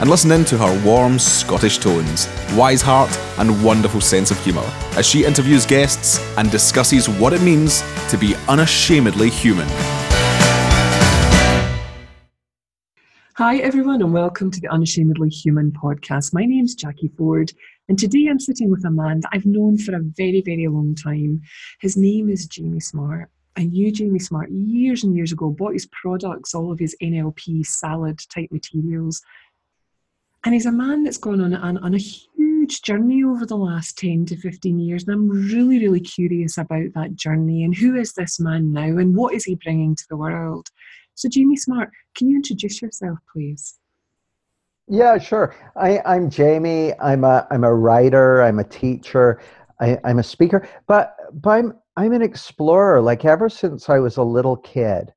and 0.00 0.08
listen 0.08 0.30
in 0.30 0.44
to 0.44 0.56
her 0.56 0.84
warm 0.84 1.18
Scottish 1.18 1.78
tones, 1.78 2.28
wise 2.54 2.80
heart, 2.80 3.10
and 3.38 3.64
wonderful 3.64 4.00
sense 4.00 4.30
of 4.30 4.42
humour 4.44 4.64
as 4.96 5.06
she 5.06 5.24
interviews 5.24 5.66
guests 5.66 6.20
and 6.36 6.50
discusses 6.50 7.08
what 7.08 7.32
it 7.32 7.42
means 7.42 7.82
to 8.08 8.16
be 8.16 8.34
unashamedly 8.48 9.28
human. 9.28 9.68
Hi, 13.34 13.58
everyone, 13.58 14.02
and 14.02 14.12
welcome 14.12 14.50
to 14.50 14.60
the 14.60 14.66
Unashamedly 14.66 15.28
Human 15.28 15.70
podcast. 15.70 16.34
My 16.34 16.44
name's 16.44 16.74
Jacquie 16.74 17.14
Forde, 17.16 17.52
and 17.88 17.96
today 17.96 18.26
I'm 18.28 18.40
sitting 18.40 18.68
with 18.68 18.84
a 18.84 18.90
man 18.90 19.20
that 19.20 19.30
I've 19.32 19.46
known 19.46 19.78
for 19.78 19.94
a 19.94 20.00
very, 20.00 20.42
very 20.44 20.66
long 20.66 20.96
time. 20.96 21.40
His 21.80 21.96
name 21.96 22.28
is 22.28 22.46
Jamie 22.46 22.80
Smart. 22.80 23.30
I 23.56 23.64
knew 23.64 23.92
Jamie 23.92 24.18
Smart 24.18 24.50
years 24.50 25.04
and 25.04 25.16
years 25.16 25.32
ago, 25.32 25.50
bought 25.50 25.72
his 25.72 25.86
products, 25.86 26.52
all 26.52 26.72
of 26.72 26.80
his 26.80 26.96
NLP 27.00 27.64
salad 27.64 28.20
type 28.28 28.50
materials, 28.50 29.22
and 30.48 30.54
he's 30.54 30.64
a 30.64 30.72
man 30.72 31.04
that's 31.04 31.18
gone 31.18 31.42
on, 31.42 31.54
on, 31.54 31.76
on 31.76 31.92
a 31.92 31.98
huge 31.98 32.80
journey 32.80 33.22
over 33.22 33.44
the 33.44 33.54
last 33.54 33.98
10 33.98 34.24
to 34.24 34.36
15 34.38 34.80
years. 34.80 35.04
And 35.04 35.12
I'm 35.12 35.28
really, 35.28 35.78
really 35.78 36.00
curious 36.00 36.56
about 36.56 36.94
that 36.94 37.14
journey 37.16 37.64
and 37.64 37.74
who 37.74 37.96
is 37.96 38.14
this 38.14 38.40
man 38.40 38.72
now 38.72 38.96
and 38.96 39.14
what 39.14 39.34
is 39.34 39.44
he 39.44 39.56
bringing 39.56 39.94
to 39.94 40.04
the 40.08 40.16
world. 40.16 40.66
So, 41.16 41.28
Jamie 41.28 41.58
Smart, 41.58 41.90
can 42.16 42.30
you 42.30 42.36
introduce 42.36 42.80
yourself, 42.80 43.18
please? 43.30 43.78
Yeah, 44.86 45.18
sure. 45.18 45.54
I, 45.76 46.00
I'm 46.06 46.30
Jamie. 46.30 46.94
I'm 46.98 47.24
a 47.24 47.46
I'm 47.50 47.64
a 47.64 47.74
writer. 47.74 48.42
I'm 48.42 48.58
a 48.58 48.64
teacher. 48.64 49.42
I, 49.82 49.98
I'm 50.02 50.18
a 50.18 50.22
speaker. 50.22 50.66
But 50.86 51.14
but 51.42 51.50
I'm 51.50 51.74
I'm 51.98 52.14
an 52.14 52.22
explorer. 52.22 53.02
Like 53.02 53.26
ever 53.26 53.50
since 53.50 53.90
I 53.90 53.98
was 53.98 54.16
a 54.16 54.22
little 54.22 54.56
kid, 54.56 55.12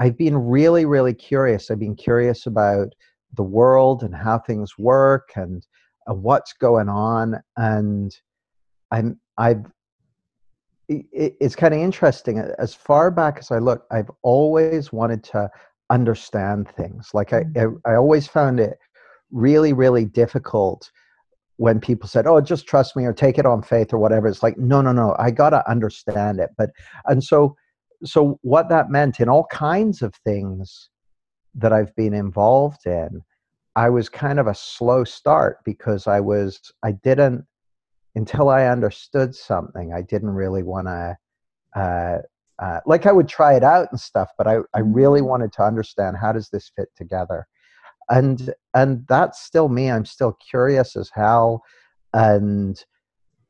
I've 0.00 0.18
been 0.18 0.36
really 0.36 0.84
really 0.84 1.14
curious. 1.14 1.70
I've 1.70 1.78
been 1.78 1.94
curious 1.94 2.46
about 2.46 2.92
the 3.36 3.42
world 3.42 4.02
and 4.02 4.14
how 4.14 4.38
things 4.38 4.78
work 4.78 5.30
and 5.36 5.66
uh, 6.08 6.14
what's 6.14 6.52
going 6.52 6.88
on 6.88 7.40
and 7.56 8.16
i'm 8.90 9.18
i've 9.38 9.64
it, 10.88 11.34
it's 11.40 11.56
kind 11.56 11.72
of 11.72 11.80
interesting 11.80 12.38
as 12.58 12.74
far 12.74 13.10
back 13.10 13.38
as 13.38 13.50
i 13.50 13.58
look 13.58 13.86
i've 13.90 14.10
always 14.22 14.92
wanted 14.92 15.22
to 15.24 15.50
understand 15.90 16.68
things. 16.76 17.10
Like 17.12 17.32
I, 17.32 17.42
mm. 17.44 17.76
I 17.84 17.92
i 17.92 17.96
always 17.96 18.26
found 18.26 18.60
it 18.60 18.78
really 19.30 19.72
really 19.72 20.04
difficult 20.04 20.90
when 21.56 21.80
people 21.80 22.08
said 22.08 22.26
oh 22.26 22.40
just 22.40 22.66
trust 22.66 22.96
me 22.96 23.04
or 23.04 23.12
take 23.12 23.38
it 23.38 23.46
on 23.46 23.62
faith 23.62 23.92
or 23.92 23.98
whatever. 23.98 24.28
It's 24.28 24.42
like 24.42 24.58
no 24.58 24.80
no 24.80 24.92
no 24.92 25.14
i 25.18 25.30
got 25.30 25.50
to 25.50 25.68
understand 25.70 26.40
it. 26.40 26.50
But 26.56 26.70
and 27.06 27.22
so 27.22 27.56
so 28.04 28.38
what 28.42 28.68
that 28.68 28.90
meant 28.90 29.20
in 29.20 29.28
all 29.28 29.46
kinds 29.50 30.02
of 30.02 30.14
things 30.24 30.90
that 31.54 31.72
I've 31.72 31.94
been 31.96 32.14
involved 32.14 32.86
in, 32.86 33.22
I 33.76 33.90
was 33.90 34.08
kind 34.08 34.38
of 34.38 34.46
a 34.46 34.54
slow 34.54 35.04
start 35.04 35.58
because 35.64 36.06
I 36.06 36.20
was 36.20 36.60
I 36.82 36.92
didn't 36.92 37.44
until 38.14 38.48
I 38.48 38.66
understood 38.66 39.34
something. 39.34 39.92
I 39.92 40.02
didn't 40.02 40.30
really 40.30 40.62
want 40.62 40.86
to. 40.86 41.16
Uh, 41.74 42.18
uh, 42.60 42.78
like 42.86 43.04
I 43.04 43.12
would 43.12 43.26
try 43.26 43.54
it 43.54 43.64
out 43.64 43.88
and 43.90 43.98
stuff, 43.98 44.30
but 44.38 44.46
I, 44.46 44.58
I 44.74 44.78
really 44.78 45.20
mm-hmm. 45.20 45.28
wanted 45.28 45.52
to 45.54 45.64
understand 45.64 46.16
how 46.16 46.32
does 46.32 46.50
this 46.50 46.70
fit 46.76 46.88
together, 46.96 47.48
and 48.08 48.54
and 48.74 49.04
that's 49.08 49.42
still 49.42 49.68
me. 49.68 49.90
I'm 49.90 50.04
still 50.04 50.38
curious 50.48 50.94
as 50.94 51.10
hell, 51.12 51.62
and 52.12 52.82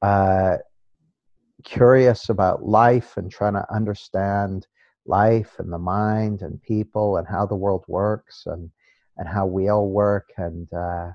uh, 0.00 0.56
curious 1.64 2.30
about 2.30 2.64
life 2.64 3.16
and 3.18 3.30
trying 3.30 3.54
to 3.54 3.66
understand 3.72 4.66
life 5.06 5.52
and 5.58 5.72
the 5.72 5.78
mind 5.78 6.42
and 6.42 6.62
people 6.62 7.16
and 7.16 7.26
how 7.26 7.46
the 7.46 7.54
world 7.54 7.84
works 7.88 8.44
and 8.46 8.70
and 9.16 9.28
how 9.28 9.46
we 9.46 9.68
all 9.68 9.88
work. 9.88 10.32
And 10.36 10.66
uh, 10.72 11.10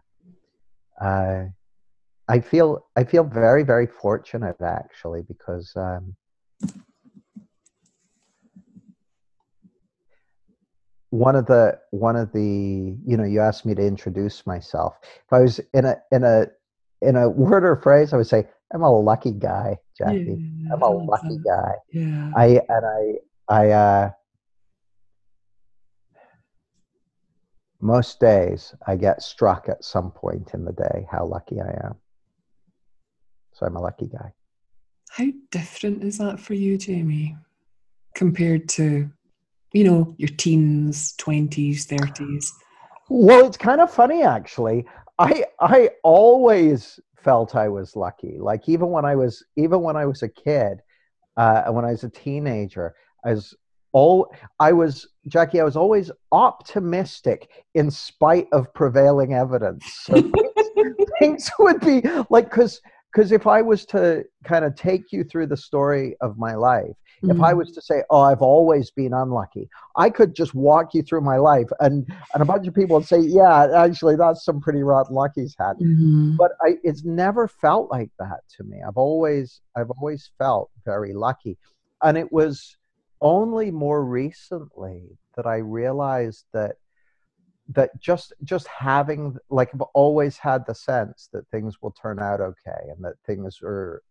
uh, 1.02 1.46
I 2.28 2.40
feel 2.40 2.86
I 2.96 3.04
feel 3.04 3.24
very 3.24 3.64
very 3.64 3.88
fortunate 3.88 4.62
actually 4.62 5.24
because 5.24 5.74
um, 5.76 6.16
one 11.10 11.36
of 11.36 11.46
the 11.48 11.80
one 11.92 12.16
of 12.16 12.32
the 12.32 12.98
you 13.06 13.18
know 13.18 13.24
you 13.24 13.42
asked 13.42 13.66
me 13.66 13.76
to 13.76 13.86
introduce 13.86 14.46
myself. 14.46 14.96
If 15.04 15.34
I 15.34 15.40
was 15.42 15.60
in 15.74 15.86
a 15.86 15.98
in 16.12 16.24
a 16.24 16.48
in 17.02 17.16
a 17.16 17.30
word 17.30 17.64
or 17.64 17.76
phrase 17.76 18.14
I 18.14 18.18
would 18.18 18.28
say 18.28 18.46
I'm 18.74 18.84
a 18.84 18.92
lucky 18.92 19.32
guy 19.32 19.78
Jacquie. 20.00 20.40
Yeah, 20.40 20.74
I'm 20.74 20.82
a 20.82 20.90
lucky 20.90 21.38
guy. 21.44 21.74
yeah. 21.92 22.32
I 22.36 22.62
and 22.70 23.20
I 23.50 23.72
uh, 23.72 24.12
most 27.82 28.20
days 28.20 28.76
I 28.86 28.96
get 28.96 29.24
struck 29.24 29.68
at 29.68 29.84
some 29.84 30.12
point 30.12 30.54
in 30.54 30.66
the 30.66 30.74
day 30.74 31.08
how 31.12 31.26
lucky 31.26 31.59
I 31.59 31.70
am. 31.86 31.96
So 33.54 33.66
I'm 33.66 33.76
a 33.76 33.82
lucky 33.82 34.08
guy. 34.08 34.34
How 35.09 35.26
different 35.52 36.04
is 36.04 36.20
that 36.20 36.40
for 36.40 36.54
you, 36.54 36.78
Jamie, 36.78 37.36
compared 38.14 38.70
to, 38.70 39.09
you 39.74 39.84
know, 39.84 40.14
your 40.18 40.30
teens, 40.30 41.16
20s, 41.18 41.88
30s? 41.88 42.52
Well, 43.09 43.48
it's 43.48 43.58
kind 43.58 43.82
of 43.82 43.92
funny 43.92 44.22
actually. 44.22 44.86
I 45.18 45.46
I 45.59 45.90
always 46.04 47.00
felt 47.18 47.56
I 47.56 47.68
was 47.70 47.96
lucky. 47.96 48.38
Like 48.40 48.70
even 48.70 48.90
when 48.90 49.06
I 49.06 49.16
was 49.16 49.44
even 49.56 49.82
when 49.82 49.96
I 49.96 50.06
was 50.06 50.22
a 50.22 50.30
kid, 50.30 50.82
uh, 51.36 51.64
when 51.72 51.86
I 51.86 51.92
was 51.92 52.04
a 52.04 52.09
teenager, 52.09 52.94
as 53.25 53.53
all 53.91 54.31
I 54.59 54.72
was 54.72 55.07
Jacquie, 55.28 55.59
I 55.59 55.63
was 55.63 55.75
always 55.75 56.12
optimistic 56.31 57.50
in 57.75 57.91
spite 57.91 58.47
of 58.52 58.74
prevailing 58.74 59.34
evidence. 59.34 59.85
So 60.03 60.31
things 61.19 61.50
would 61.59 61.79
be 61.81 62.02
like 62.29 62.50
because 62.50 62.81
because 63.12 63.31
if 63.31 63.47
I 63.47 63.62
was 63.62 63.85
to 63.88 64.24
kind 64.44 64.63
of 64.63 64.75
take 64.75 65.12
you 65.12 65.24
through 65.24 65.47
the 65.47 65.58
story 65.58 66.16
of 66.22 66.38
my 66.38 66.53
life, 66.53 66.85
mm-hmm. 66.85 67.31
if 67.31 67.41
I 67.41 67.50
mm-hmm. 67.50 67.59
was 67.59 67.72
to 67.72 67.81
say, 67.81 68.03
"Oh, 68.09 68.22
I've 68.22 68.41
always 68.41 68.91
been 68.91 69.13
unlucky," 69.13 69.68
I 69.96 70.09
could 70.09 70.35
just 70.35 70.53
walk 70.53 70.94
you 70.94 71.02
through 71.02 71.22
my 71.22 71.38
life, 71.38 71.68
and 71.79 72.08
and 72.34 72.44
a 72.44 72.46
bunch 72.46 72.68
of 72.68 72.75
people 72.75 72.97
would 72.97 73.08
say, 73.08 73.19
"Yeah, 73.19 73.68
actually, 73.75 74.16
that's 74.16 74.46
some 74.46 74.62
pretty 74.62 74.84
rotten 74.84 75.16
luck 75.16 75.31
he's 75.35 75.56
had." 75.58 75.78
Mm-hmm. 75.78 76.35
But 76.35 76.52
I, 76.62 76.75
it's 76.84 77.03
never 77.03 77.47
felt 77.47 77.90
like 77.91 78.12
that 78.19 78.41
to 78.58 78.63
me. 78.63 78.78
I've 78.88 78.97
always 78.97 79.62
I've 79.75 79.90
always 79.90 80.29
felt 80.38 80.69
very 80.85 81.13
lucky, 81.13 81.58
and 82.03 82.18
it 82.18 82.31
was 82.31 82.78
only 83.22 83.72
more 83.72 84.03
recently 84.03 85.18
that 85.35 85.46
I 85.46 85.57
realized 85.57 86.46
that 86.53 86.75
that 87.69 87.91
just 88.00 88.34
just 88.44 88.68
having 88.68 89.38
like 89.50 89.69
I've 89.74 89.81
always 89.94 90.38
had 90.38 90.66
the 90.66 90.74
sense 90.74 91.29
that 91.34 91.47
things 91.50 91.78
will 91.81 91.91
turn 91.91 92.19
out 92.19 92.41
okay 92.41 92.90
and 92.90 93.03
that 93.03 93.16
things 93.25 93.59
are 93.63 94.02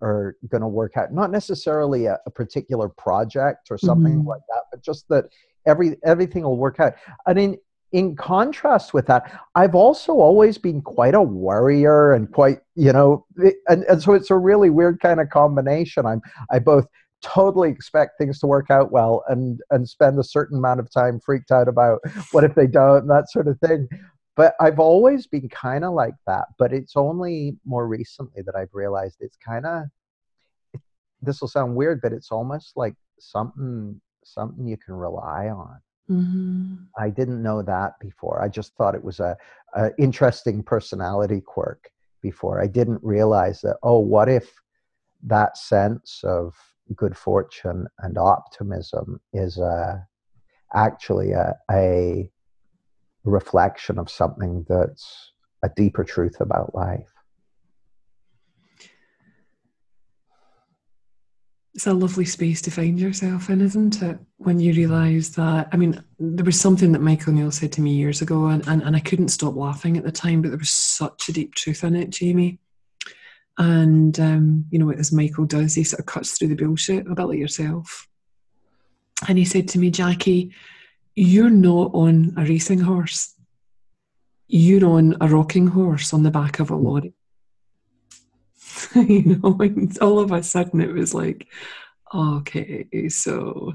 are 0.00 0.36
going 0.48 0.62
to 0.62 0.68
work 0.68 0.96
out. 0.96 1.12
Not 1.12 1.30
necessarily 1.30 2.06
a, 2.06 2.18
a 2.26 2.30
particular 2.30 2.88
project 2.88 3.70
or 3.70 3.78
something 3.78 4.18
mm-hmm. 4.18 4.28
like 4.28 4.40
that 4.48 4.62
but 4.70 4.82
just 4.82 5.08
that 5.10 5.26
every 5.66 5.96
everything 6.04 6.42
will 6.42 6.56
work 6.56 6.80
out. 6.80 6.94
And 7.26 7.38
in 7.38 7.58
in 7.92 8.16
contrast 8.16 8.94
with 8.94 9.06
that 9.06 9.38
i've 9.54 9.74
also 9.74 10.14
always 10.14 10.56
been 10.56 10.80
quite 10.80 11.14
a 11.14 11.20
worrier 11.20 12.14
and 12.14 12.32
quite 12.32 12.58
you 12.74 12.90
know 12.90 13.26
and, 13.68 13.84
and 13.84 14.02
so 14.02 14.14
it's 14.14 14.30
a 14.30 14.34
really 14.34 14.70
weird 14.70 14.98
kind 15.00 15.20
of 15.20 15.28
combination. 15.28 16.06
I'm 16.06 16.22
i 16.50 16.58
both 16.58 16.86
totally 17.22 17.70
expect 17.70 18.18
things 18.18 18.38
to 18.40 18.46
work 18.46 18.70
out 18.70 18.92
well 18.92 19.24
and 19.28 19.60
and 19.70 19.88
spend 19.88 20.18
a 20.18 20.24
certain 20.24 20.58
amount 20.58 20.80
of 20.80 20.92
time 20.92 21.20
freaked 21.20 21.50
out 21.50 21.68
about 21.68 22.00
what 22.32 22.44
if 22.44 22.54
they 22.54 22.66
don't 22.66 23.02
and 23.02 23.10
that 23.10 23.30
sort 23.30 23.48
of 23.48 23.58
thing. 23.60 23.88
But 24.34 24.54
i've 24.60 24.78
always 24.78 25.26
been 25.26 25.48
kind 25.50 25.84
of 25.84 25.92
like 25.92 26.14
that 26.26 26.46
but 26.58 26.72
it's 26.72 26.96
only 26.96 27.56
more 27.66 27.86
recently 27.86 28.42
that 28.42 28.54
i've 28.56 28.72
realized 28.72 29.18
it's 29.20 29.36
kind 29.36 29.66
of 29.66 29.84
this 31.20 31.40
will 31.40 31.48
sound 31.48 31.76
weird 31.76 32.00
but 32.00 32.12
it's 32.12 32.32
almost 32.32 32.72
like 32.76 32.94
something 33.18 34.00
something 34.24 34.66
you 34.66 34.76
can 34.76 34.94
rely 34.94 35.48
on. 35.48 35.78
Mm-hmm. 36.10 36.74
i 36.98 37.08
didn't 37.08 37.42
know 37.42 37.62
that 37.62 37.92
before. 38.00 38.42
I 38.42 38.48
just 38.48 38.74
thought 38.74 38.96
it 38.96 39.04
was 39.04 39.20
a, 39.20 39.36
a 39.74 39.90
interesting 39.98 40.62
personality 40.62 41.40
quirk 41.40 41.90
before. 42.20 42.60
I 42.60 42.66
didn't 42.66 43.00
realize 43.02 43.60
that 43.60 43.76
oh 43.82 44.00
what 44.00 44.28
if 44.28 44.52
that 45.22 45.56
sense 45.56 46.20
of 46.24 46.54
good 46.96 47.16
fortune 47.16 47.86
and 48.00 48.18
optimism 48.18 49.20
is 49.32 49.58
a, 49.58 50.06
actually 50.74 51.32
a, 51.32 51.54
a 51.70 52.30
reflection 53.24 53.98
of 53.98 54.10
something 54.10 54.64
that's 54.68 55.32
a 55.62 55.70
deeper 55.76 56.04
truth 56.04 56.40
about 56.40 56.74
life. 56.74 57.12
it's 61.74 61.86
a 61.86 61.92
lovely 61.94 62.24
space 62.24 62.60
to 62.62 62.70
find 62.70 63.00
yourself 63.00 63.48
in, 63.48 63.60
isn't 63.60 64.02
it? 64.02 64.18
When 64.36 64.60
you 64.60 64.74
realise 64.74 65.30
that, 65.30 65.68
I 65.72 65.76
mean, 65.76 66.02
there 66.18 66.44
was 66.44 66.60
something 66.60 66.92
that 66.92 67.00
Michael 67.00 67.32
Neill 67.32 67.50
said 67.50 67.72
to 67.72 67.80
me 67.80 67.92
years 67.94 68.20
ago, 68.20 68.46
and, 68.46 68.66
and, 68.68 68.82
and 68.82 68.94
I 68.94 69.00
couldn't 69.00 69.28
stop 69.28 69.56
laughing 69.56 69.96
at 69.96 70.04
the 70.04 70.12
time, 70.12 70.42
but 70.42 70.50
there 70.50 70.58
was 70.58 70.70
such 70.70 71.28
a 71.28 71.32
deep 71.32 71.54
truth 71.54 71.82
in 71.82 71.96
it, 71.96 72.10
Jamie. 72.10 72.58
And, 73.58 74.18
um, 74.18 74.64
you 74.70 74.78
know, 74.78 74.90
as 74.90 75.12
Michael 75.12 75.44
does, 75.44 75.74
he 75.74 75.84
sort 75.84 76.00
of 76.00 76.06
cuts 76.06 76.32
through 76.32 76.48
the 76.48 76.54
bullshit 76.54 77.06
a 77.06 77.14
bit 77.14 77.24
like 77.24 77.38
yourself. 77.38 78.08
And 79.28 79.38
he 79.38 79.44
said 79.44 79.68
to 79.68 79.78
me, 79.78 79.90
Jacquie, 79.90 80.52
you're 81.14 81.50
not 81.50 81.90
on 81.94 82.34
a 82.36 82.44
racing 82.44 82.80
horse. 82.80 83.34
You're 84.48 84.88
on 84.88 85.16
a 85.20 85.28
rocking 85.28 85.68
horse 85.68 86.12
on 86.12 86.22
the 86.22 86.30
back 86.30 86.58
of 86.58 86.70
a 86.70 86.76
lorry. 86.76 87.14
you 88.94 89.38
know, 89.42 89.56
and 89.60 89.96
all 89.98 90.18
of 90.18 90.32
a 90.32 90.42
sudden 90.42 90.80
it 90.80 90.92
was 90.92 91.14
like, 91.14 91.46
okay, 92.14 93.08
so 93.08 93.74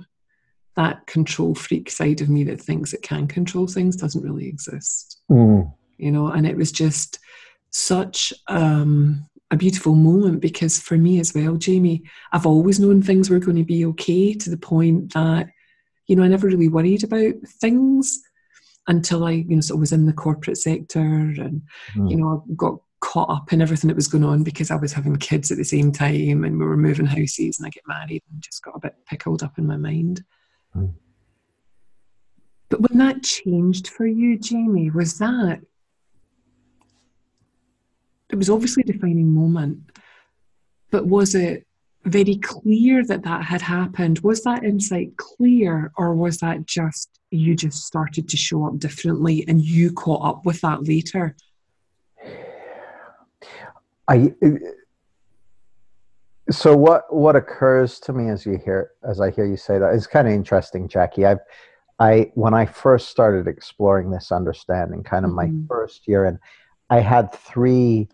that 0.75 1.07
control 1.07 1.55
freak 1.55 1.89
side 1.89 2.21
of 2.21 2.29
me 2.29 2.43
that 2.43 2.61
thinks 2.61 2.93
it 2.93 3.01
can 3.01 3.27
control 3.27 3.67
things 3.67 3.95
doesn't 3.95 4.23
really 4.23 4.47
exist. 4.47 5.19
Mm. 5.29 5.73
You 5.97 6.11
know, 6.11 6.27
and 6.27 6.45
it 6.45 6.55
was 6.55 6.71
just 6.71 7.19
such 7.71 8.31
um, 8.47 9.27
a 9.51 9.57
beautiful 9.57 9.95
moment 9.95 10.41
because 10.41 10.79
for 10.79 10.97
me 10.97 11.19
as 11.19 11.33
well, 11.33 11.55
Jamie, 11.55 12.03
I've 12.33 12.45
always 12.45 12.79
known 12.79 13.01
things 13.01 13.29
were 13.29 13.39
going 13.39 13.57
to 13.57 13.63
be 13.63 13.85
okay 13.85 14.33
to 14.33 14.49
the 14.49 14.57
point 14.57 15.13
that, 15.13 15.49
you 16.07 16.15
know, 16.15 16.23
I 16.23 16.27
never 16.27 16.47
really 16.47 16.69
worried 16.69 17.03
about 17.03 17.35
things 17.61 18.21
until 18.87 19.23
I, 19.23 19.31
you 19.31 19.55
know, 19.55 19.61
sort 19.61 19.77
of 19.77 19.81
was 19.81 19.91
in 19.91 20.05
the 20.05 20.13
corporate 20.13 20.57
sector 20.57 20.99
and, 20.99 21.61
mm. 21.95 22.09
you 22.09 22.17
know, 22.17 22.43
I 22.49 22.53
got 22.55 22.79
caught 22.99 23.29
up 23.29 23.53
in 23.53 23.61
everything 23.61 23.87
that 23.89 23.95
was 23.95 24.07
going 24.07 24.23
on 24.23 24.43
because 24.43 24.71
I 24.71 24.75
was 24.75 24.91
having 24.91 25.15
kids 25.17 25.51
at 25.51 25.57
the 25.57 25.63
same 25.63 25.91
time 25.91 26.43
and 26.43 26.59
we 26.59 26.65
were 26.65 26.77
moving 26.77 27.05
houses 27.05 27.57
and 27.57 27.67
I 27.67 27.69
get 27.69 27.87
married 27.87 28.23
and 28.31 28.41
just 28.41 28.63
got 28.63 28.75
a 28.75 28.79
bit 28.79 28.95
pickled 29.05 29.43
up 29.43 29.57
in 29.57 29.67
my 29.67 29.77
mind. 29.77 30.23
Mm. 30.75 30.93
But 32.69 32.81
when 32.81 32.97
that 32.97 33.23
changed 33.23 33.87
for 33.87 34.05
you, 34.05 34.37
Jamie, 34.37 34.89
was 34.89 35.17
that 35.19 35.61
it 38.29 38.35
was 38.35 38.49
obviously 38.49 38.83
a 38.83 38.91
defining 38.91 39.33
moment, 39.33 39.79
but 40.91 41.07
was 41.07 41.35
it 41.35 41.65
very 42.05 42.37
clear 42.37 43.03
that 43.05 43.23
that 43.23 43.43
had 43.43 43.61
happened? 43.61 44.19
Was 44.19 44.43
that 44.43 44.63
insight 44.63 45.17
clear, 45.17 45.91
or 45.97 46.13
was 46.13 46.39
that 46.39 46.65
just 46.65 47.19
you 47.31 47.55
just 47.55 47.85
started 47.85 48.29
to 48.29 48.37
show 48.37 48.65
up 48.65 48.79
differently 48.79 49.45
and 49.47 49.61
you 49.61 49.91
caught 49.91 50.23
up 50.23 50.45
with 50.45 50.61
that 50.61 50.87
later? 50.87 51.35
I 54.07 54.33
so 56.49 56.75
what 56.75 57.13
what 57.13 57.35
occurs 57.35 57.99
to 57.99 58.13
me 58.13 58.29
as 58.29 58.45
you 58.45 58.57
hear 58.63 58.91
as 59.03 59.19
I 59.19 59.31
hear 59.31 59.45
you 59.45 59.57
say 59.57 59.77
that 59.79 59.93
is 59.93 60.07
kind 60.07 60.27
of 60.27 60.33
interesting, 60.33 60.87
Jacquie. 60.87 61.25
I've 61.25 61.39
I 61.99 62.31
when 62.35 62.53
I 62.53 62.65
first 62.65 63.09
started 63.09 63.47
exploring 63.47 64.11
this 64.11 64.31
understanding, 64.31 65.03
kind 65.03 65.25
of 65.25 65.31
mm-hmm. 65.31 65.61
my 65.61 65.67
first 65.67 66.07
year, 66.07 66.25
and 66.25 66.39
I 66.89 67.01
had 67.01 67.33
three 67.33 68.07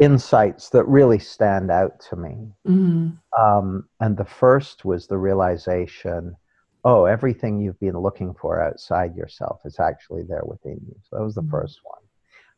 insights 0.00 0.70
that 0.70 0.84
really 0.84 1.18
stand 1.18 1.70
out 1.70 2.00
to 2.08 2.16
me. 2.16 2.52
Mm-hmm. 2.66 3.10
Um, 3.40 3.84
and 4.00 4.16
the 4.16 4.24
first 4.24 4.84
was 4.84 5.06
the 5.06 5.18
realization, 5.18 6.34
oh, 6.84 7.04
everything 7.04 7.60
you've 7.60 7.80
been 7.80 7.98
looking 7.98 8.34
for 8.34 8.62
outside 8.62 9.14
yourself 9.14 9.60
is 9.64 9.78
actually 9.78 10.22
there 10.22 10.44
within 10.44 10.80
you. 10.86 10.96
So 11.08 11.16
that 11.16 11.24
was 11.24 11.34
the 11.34 11.42
mm-hmm. 11.42 11.50
first 11.50 11.80
one. 11.84 12.00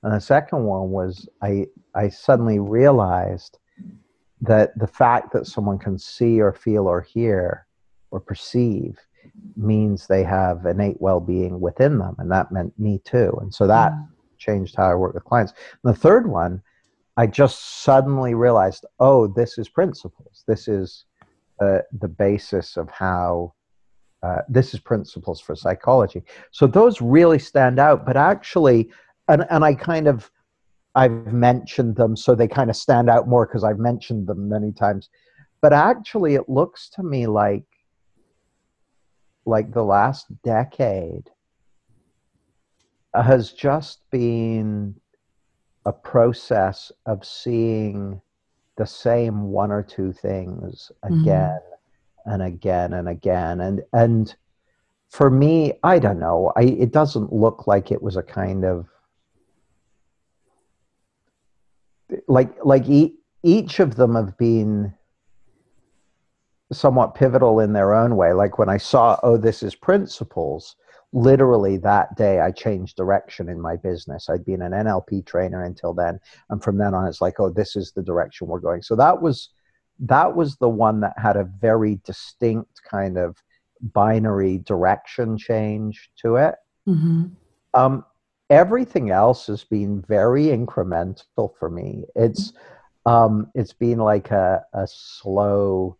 And 0.05 0.15
the 0.15 0.21
second 0.21 0.65
one 0.65 0.91
was 0.91 1.29
I, 1.43 1.67
I 1.95 2.09
suddenly 2.09 2.59
realized 2.59 3.59
that 4.41 4.77
the 4.79 4.87
fact 4.87 5.33
that 5.33 5.47
someone 5.47 5.79
can 5.79 5.99
see 5.99 6.41
or 6.41 6.53
feel 6.53 6.87
or 6.87 7.01
hear 7.01 7.67
or 8.11 8.21
perceive 8.21 8.99
means 9.57 10.07
they 10.07 10.25
have 10.25 10.67
innate 10.67 11.01
well-being 11.01 11.61
within 11.61 11.99
them 11.99 12.17
and 12.19 12.31
that 12.31 12.51
meant 12.51 12.77
me 12.79 13.01
too 13.05 13.33
and 13.41 13.55
so 13.55 13.67
that 13.67 13.93
mm. 13.93 14.07
changed 14.37 14.75
how 14.77 14.91
i 14.91 14.95
work 14.95 15.15
with 15.15 15.25
clients 15.25 15.53
and 15.83 15.95
the 15.95 15.99
third 15.99 16.29
one 16.29 16.61
i 17.23 17.27
just 17.27 17.83
suddenly 17.83 18.35
realized 18.35 18.85
oh 18.99 19.27
this 19.27 19.59
is 19.59 19.69
principles 19.69 20.45
this 20.47 20.69
is 20.69 21.05
uh, 21.61 21.79
the 22.01 22.09
basis 22.09 22.77
of 22.77 22.89
how 22.91 23.53
uh, 24.25 24.41
this 24.49 24.75
is 24.75 24.81
principles 24.81 25.41
for 25.41 25.55
psychology 25.55 26.23
so 26.51 26.67
those 26.67 27.01
really 27.01 27.39
stand 27.39 27.79
out 27.79 28.05
but 28.07 28.17
actually 28.17 28.91
and 29.29 29.47
and 29.51 29.65
I 29.65 29.75
kind 29.75 30.07
of 30.07 30.31
I've 30.95 31.33
mentioned 31.33 31.97
them 31.97 32.17
so 32.17 32.35
they 32.35 32.49
kind 32.49 32.71
of 32.71 32.77
stand 32.77 33.09
out 33.09 33.29
more 33.29 33.47
because 33.47 33.65
I've 33.65 33.79
mentioned 33.79 34.27
them 34.27 34.49
many 34.49 34.73
times. 34.73 35.09
But 35.61 35.73
actually 35.73 36.35
it 36.35 36.49
looks 36.49 36.91
to 36.91 37.03
me 37.03 37.27
like 37.27 37.65
like 39.45 39.73
the 39.73 39.85
last 39.85 40.27
decade 40.43 41.31
has 43.15 43.53
just 43.53 44.01
been 44.11 44.95
a 45.85 45.93
process 45.93 46.93
of 47.07 47.25
seeing 47.25 48.21
the 48.77 48.87
same 48.87 49.51
one 49.51 49.71
or 49.71 49.83
two 49.83 50.13
things 50.13 50.91
mm-hmm. 51.05 51.21
again 51.21 51.59
mm-hmm. 51.59 52.31
and 52.31 52.43
again 52.43 52.93
and 52.93 53.09
again 53.09 53.61
and 53.61 53.83
and 53.93 54.37
for 55.09 55.31
me 55.31 55.75
i 55.83 55.99
don't 55.99 56.19
know 56.19 56.53
I, 56.57 56.63
it 56.63 56.93
doesn't 56.93 57.33
look 57.33 57.67
like 57.67 57.91
it 57.91 58.03
was 58.03 58.17
a 58.17 58.23
kind 58.23 58.65
of 58.65 58.87
like 62.29 62.53
like 62.65 62.89
e- 62.89 63.17
each 63.43 63.81
of 63.81 63.97
them 63.97 64.15
have 64.15 64.37
been 64.39 64.95
somewhat 66.73 67.15
pivotal 67.15 67.61
in 67.61 67.73
their 67.73 67.93
own 67.93 68.17
way 68.17 68.33
like 68.33 68.59
when 68.59 68.69
i 68.69 68.79
saw 68.79 69.19
oh 69.23 69.37
this 69.37 69.63
is 69.63 69.75
principles 69.75 70.77
literally 71.13 71.77
that 71.77 72.15
day 72.17 72.41
i 72.41 72.51
changed 72.51 72.97
direction 72.97 73.49
in 73.49 73.61
my 73.61 73.77
business 73.77 74.29
i'd 74.31 74.45
been 74.45 74.63
an 74.63 74.73
nlp 74.73 75.25
trainer 75.27 75.65
until 75.65 75.93
then 75.93 76.19
and 76.51 76.63
from 76.63 76.79
then 76.79 76.95
on 76.95 77.07
it's 77.07 77.21
like 77.21 77.39
oh 77.39 77.51
this 77.51 77.77
is 77.77 77.93
the 77.93 78.03
direction 78.03 78.47
we're 78.47 78.59
going 78.59 78.83
so 78.83 78.97
that 78.97 79.21
was 79.21 79.51
that 79.99 80.35
was 80.35 80.57
the 80.57 80.69
one 80.69 81.01
that 81.01 81.13
had 81.19 81.37
a 81.37 81.45
very 81.61 82.01
distinct 82.05 82.81
kind 82.89 83.19
of 83.19 83.37
binary 83.93 84.59
direction 84.59 85.37
change 85.37 86.11
to 86.17 86.37
it 86.37 86.55
mm-hmm. 86.89 87.25
um, 87.75 88.05
everything 88.53 89.11
else 89.11 89.47
has 89.47 89.65
been 89.65 90.03
very 90.03 90.45
incremental 90.45 91.57
for 91.59 91.71
me. 91.71 92.05
It's 92.15 92.53
um, 93.07 93.51
it's 93.55 93.73
been 93.73 93.99
like 93.99 94.31
a, 94.31 94.63
a 94.75 94.87
slow 94.87 95.97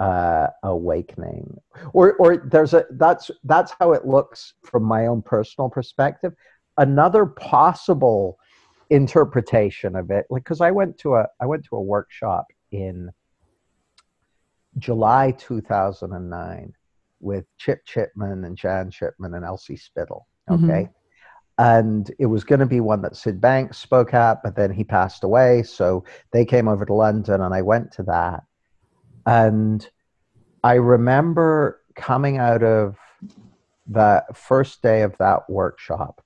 uh, 0.00 0.48
awakening, 0.62 1.60
or 1.92 2.14
or 2.14 2.38
there's 2.38 2.74
a 2.74 2.86
that's 2.92 3.30
that's 3.44 3.72
how 3.78 3.92
it 3.92 4.06
looks 4.06 4.54
from 4.64 4.82
my 4.82 5.06
own 5.06 5.22
personal 5.22 5.68
perspective. 5.68 6.32
Another 6.78 7.26
possible 7.26 8.38
interpretation 8.88 9.94
of 9.94 10.10
it, 10.10 10.26
like 10.30 10.42
because 10.42 10.60
I 10.60 10.70
went 10.70 10.98
to 10.98 11.14
a 11.16 11.26
I 11.40 11.46
went 11.46 11.64
to 11.66 11.76
a 11.76 11.82
workshop 11.82 12.46
in 12.72 13.10
July 14.78 15.32
2009 15.32 16.72
with 17.20 17.44
Chip 17.58 17.84
Chipman 17.84 18.44
and 18.44 18.56
Jan 18.56 18.90
Chipman 18.90 19.34
and 19.34 19.44
Elsie 19.44 19.76
Spittle. 19.76 20.26
Mm-hmm. 20.48 20.64
Okay. 20.64 20.82
Mm-hmm 20.82 20.92
and 21.58 22.10
it 22.18 22.24
was 22.24 22.42
going 22.42 22.60
to 22.60 22.64
be 22.64 22.80
one 22.80 23.02
that 23.02 23.14
Syd 23.14 23.38
Banks 23.38 23.76
spoke 23.76 24.14
at, 24.14 24.42
but 24.42 24.56
then 24.56 24.72
he 24.72 24.82
passed 24.82 25.24
away. 25.24 25.62
So 25.62 26.04
they 26.32 26.46
came 26.46 26.68
over 26.68 26.86
to 26.86 26.94
London, 26.94 27.42
and 27.42 27.52
I 27.52 27.60
went 27.60 27.92
to 27.92 28.02
that. 28.04 28.44
And 29.26 29.86
I 30.62 30.74
remember 30.74 31.80
coming 31.94 32.38
out 32.38 32.62
of 32.62 32.96
the 33.86 34.24
first 34.34 34.82
day 34.82 35.02
of 35.02 35.16
that 35.18 35.48
workshop, 35.48 36.22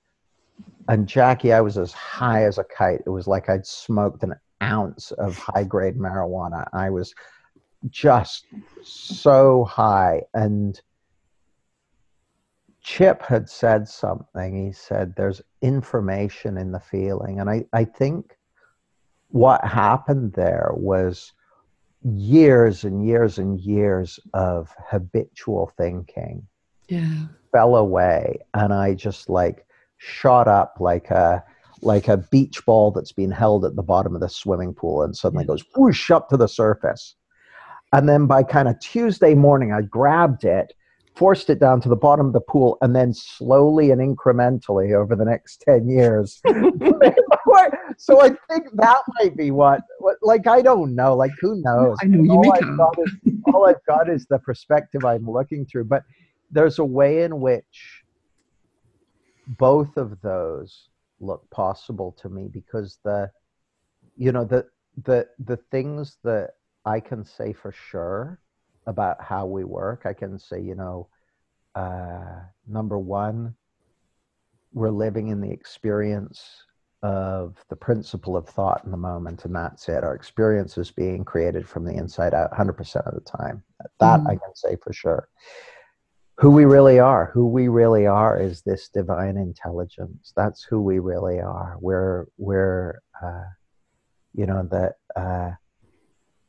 and 0.88 1.08
Jackie, 1.08 1.52
I 1.52 1.60
was 1.60 1.78
as 1.78 1.92
high 1.92 2.44
as 2.44 2.58
a 2.58 2.64
kite. 2.64 3.02
It 3.06 3.10
was 3.10 3.26
like 3.26 3.48
I'd 3.48 3.66
smoked 3.66 4.22
an 4.22 4.34
ounce 4.62 5.12
of 5.12 5.38
high 5.38 5.64
grade 5.64 5.96
marijuana. 5.96 6.66
I 6.72 6.90
was 6.90 7.14
just 7.90 8.46
so 8.82 9.64
high. 9.64 10.22
And 10.34 10.80
Chip 12.82 13.22
had 13.22 13.48
said 13.48 13.88
something. 13.88 14.66
He 14.66 14.72
said, 14.72 15.14
There's 15.16 15.40
information 15.62 16.58
in 16.58 16.72
the 16.72 16.80
feeling. 16.80 17.40
And 17.40 17.48
I, 17.48 17.64
I 17.72 17.84
think 17.84 18.36
what 19.28 19.64
happened 19.64 20.34
there 20.34 20.70
was 20.74 21.32
years 22.04 22.84
and 22.84 23.06
years 23.06 23.38
and 23.38 23.58
years 23.60 24.20
of 24.34 24.74
habitual 24.88 25.72
thinking 25.76 26.46
yeah. 26.88 27.26
fell 27.52 27.76
away. 27.76 28.38
And 28.52 28.72
I 28.72 28.94
just 28.94 29.28
like 29.28 29.66
shot 29.98 30.48
up 30.48 30.76
like 30.80 31.10
a 31.10 31.42
like 31.82 32.08
a 32.08 32.16
beach 32.16 32.64
ball 32.64 32.90
that's 32.90 33.12
been 33.12 33.30
held 33.30 33.64
at 33.64 33.76
the 33.76 33.82
bottom 33.82 34.14
of 34.14 34.20
the 34.20 34.28
swimming 34.28 34.72
pool 34.72 35.02
and 35.02 35.14
suddenly 35.16 35.44
yeah. 35.44 35.48
goes 35.48 35.64
whoosh 35.76 36.10
up 36.10 36.28
to 36.28 36.36
the 36.36 36.48
surface. 36.48 37.14
And 37.92 38.08
then 38.08 38.26
by 38.26 38.42
kind 38.42 38.68
of 38.68 38.78
Tuesday 38.80 39.34
morning, 39.34 39.72
I 39.72 39.82
grabbed 39.82 40.44
it 40.44 40.72
forced 41.14 41.48
it 41.48 41.60
down 41.60 41.80
to 41.80 41.88
the 41.88 41.96
bottom 41.96 42.26
of 42.26 42.32
the 42.32 42.40
pool, 42.40 42.76
and 42.80 42.94
then 42.94 43.14
slowly 43.14 43.90
and 43.90 44.00
incrementally 44.00 44.94
over 44.94 45.14
the 45.14 45.24
next 45.24 45.62
10 45.66 45.88
years, 45.88 46.40
so 47.98 48.20
I 48.20 48.30
think 48.50 48.68
that 48.74 49.02
might 49.20 49.36
be 49.36 49.50
what, 49.50 49.80
what. 49.98 50.16
Like 50.22 50.46
I 50.46 50.62
don't 50.62 50.94
know. 50.94 51.14
Like 51.14 51.32
who 51.40 51.60
knows? 51.62 51.96
I 52.02 52.06
know 52.06 52.22
you 52.22 52.32
all 52.32 52.42
make 52.42 52.62
I've 52.62 52.76
got 52.76 52.98
is, 52.98 53.12
all 53.46 53.66
I've 53.66 53.84
got 53.86 54.08
is 54.08 54.26
the 54.26 54.38
perspective 54.38 55.04
I'm 55.04 55.28
looking 55.28 55.66
through. 55.66 55.84
But 55.84 56.04
there's 56.50 56.78
a 56.78 56.84
way 56.84 57.22
in 57.22 57.40
which 57.40 58.02
both 59.46 59.96
of 59.96 60.20
those 60.22 60.88
look 61.20 61.48
possible 61.50 62.12
to 62.20 62.28
me 62.28 62.48
because 62.52 62.98
the, 63.04 63.30
you 64.16 64.32
know, 64.32 64.44
the 64.44 64.66
the 65.04 65.26
the 65.38 65.56
things 65.70 66.18
that 66.24 66.52
I 66.84 67.00
can 67.00 67.24
say 67.24 67.52
for 67.52 67.72
sure 67.72 68.40
about 68.86 69.22
how 69.22 69.46
we 69.46 69.64
work. 69.64 70.02
I 70.04 70.12
can 70.12 70.38
say, 70.38 70.60
you 70.60 70.74
know, 70.74 71.08
uh, 71.74 72.40
number 72.66 72.98
one, 72.98 73.54
we're 74.72 74.90
living 74.90 75.28
in 75.28 75.40
the 75.40 75.50
experience 75.50 76.64
of 77.04 77.62
the 77.68 77.76
principle 77.76 78.34
of 78.34 78.48
thought 78.48 78.80
in 78.86 78.90
the 78.90 78.96
moment, 78.96 79.44
and 79.44 79.54
that's 79.54 79.90
it. 79.90 80.02
Our 80.02 80.14
experience 80.14 80.78
is 80.78 80.90
being 80.90 81.22
created 81.22 81.68
from 81.68 81.84
the 81.84 81.92
inside 81.92 82.32
out 82.32 82.50
100% 82.52 83.06
of 83.06 83.14
the 83.14 83.20
time. 83.20 83.62
That 84.00 84.20
mm. 84.20 84.26
I 84.26 84.36
can 84.36 84.54
say 84.54 84.76
for 84.82 84.94
sure. 84.94 85.28
Who 86.38 86.50
we 86.50 86.64
really 86.64 86.98
are, 86.98 87.30
who 87.34 87.46
we 87.46 87.68
really 87.68 88.06
are 88.06 88.40
is 88.40 88.62
this 88.62 88.88
divine 88.88 89.36
intelligence. 89.36 90.32
That's 90.34 90.64
who 90.64 90.80
we 90.80 90.98
really 90.98 91.40
are. 91.40 91.76
We're, 91.78 92.26
we're, 92.38 93.02
uh, 93.22 93.44
you 94.32 94.46
know, 94.46 94.66
that, 94.70 94.94
uh, 95.14 95.50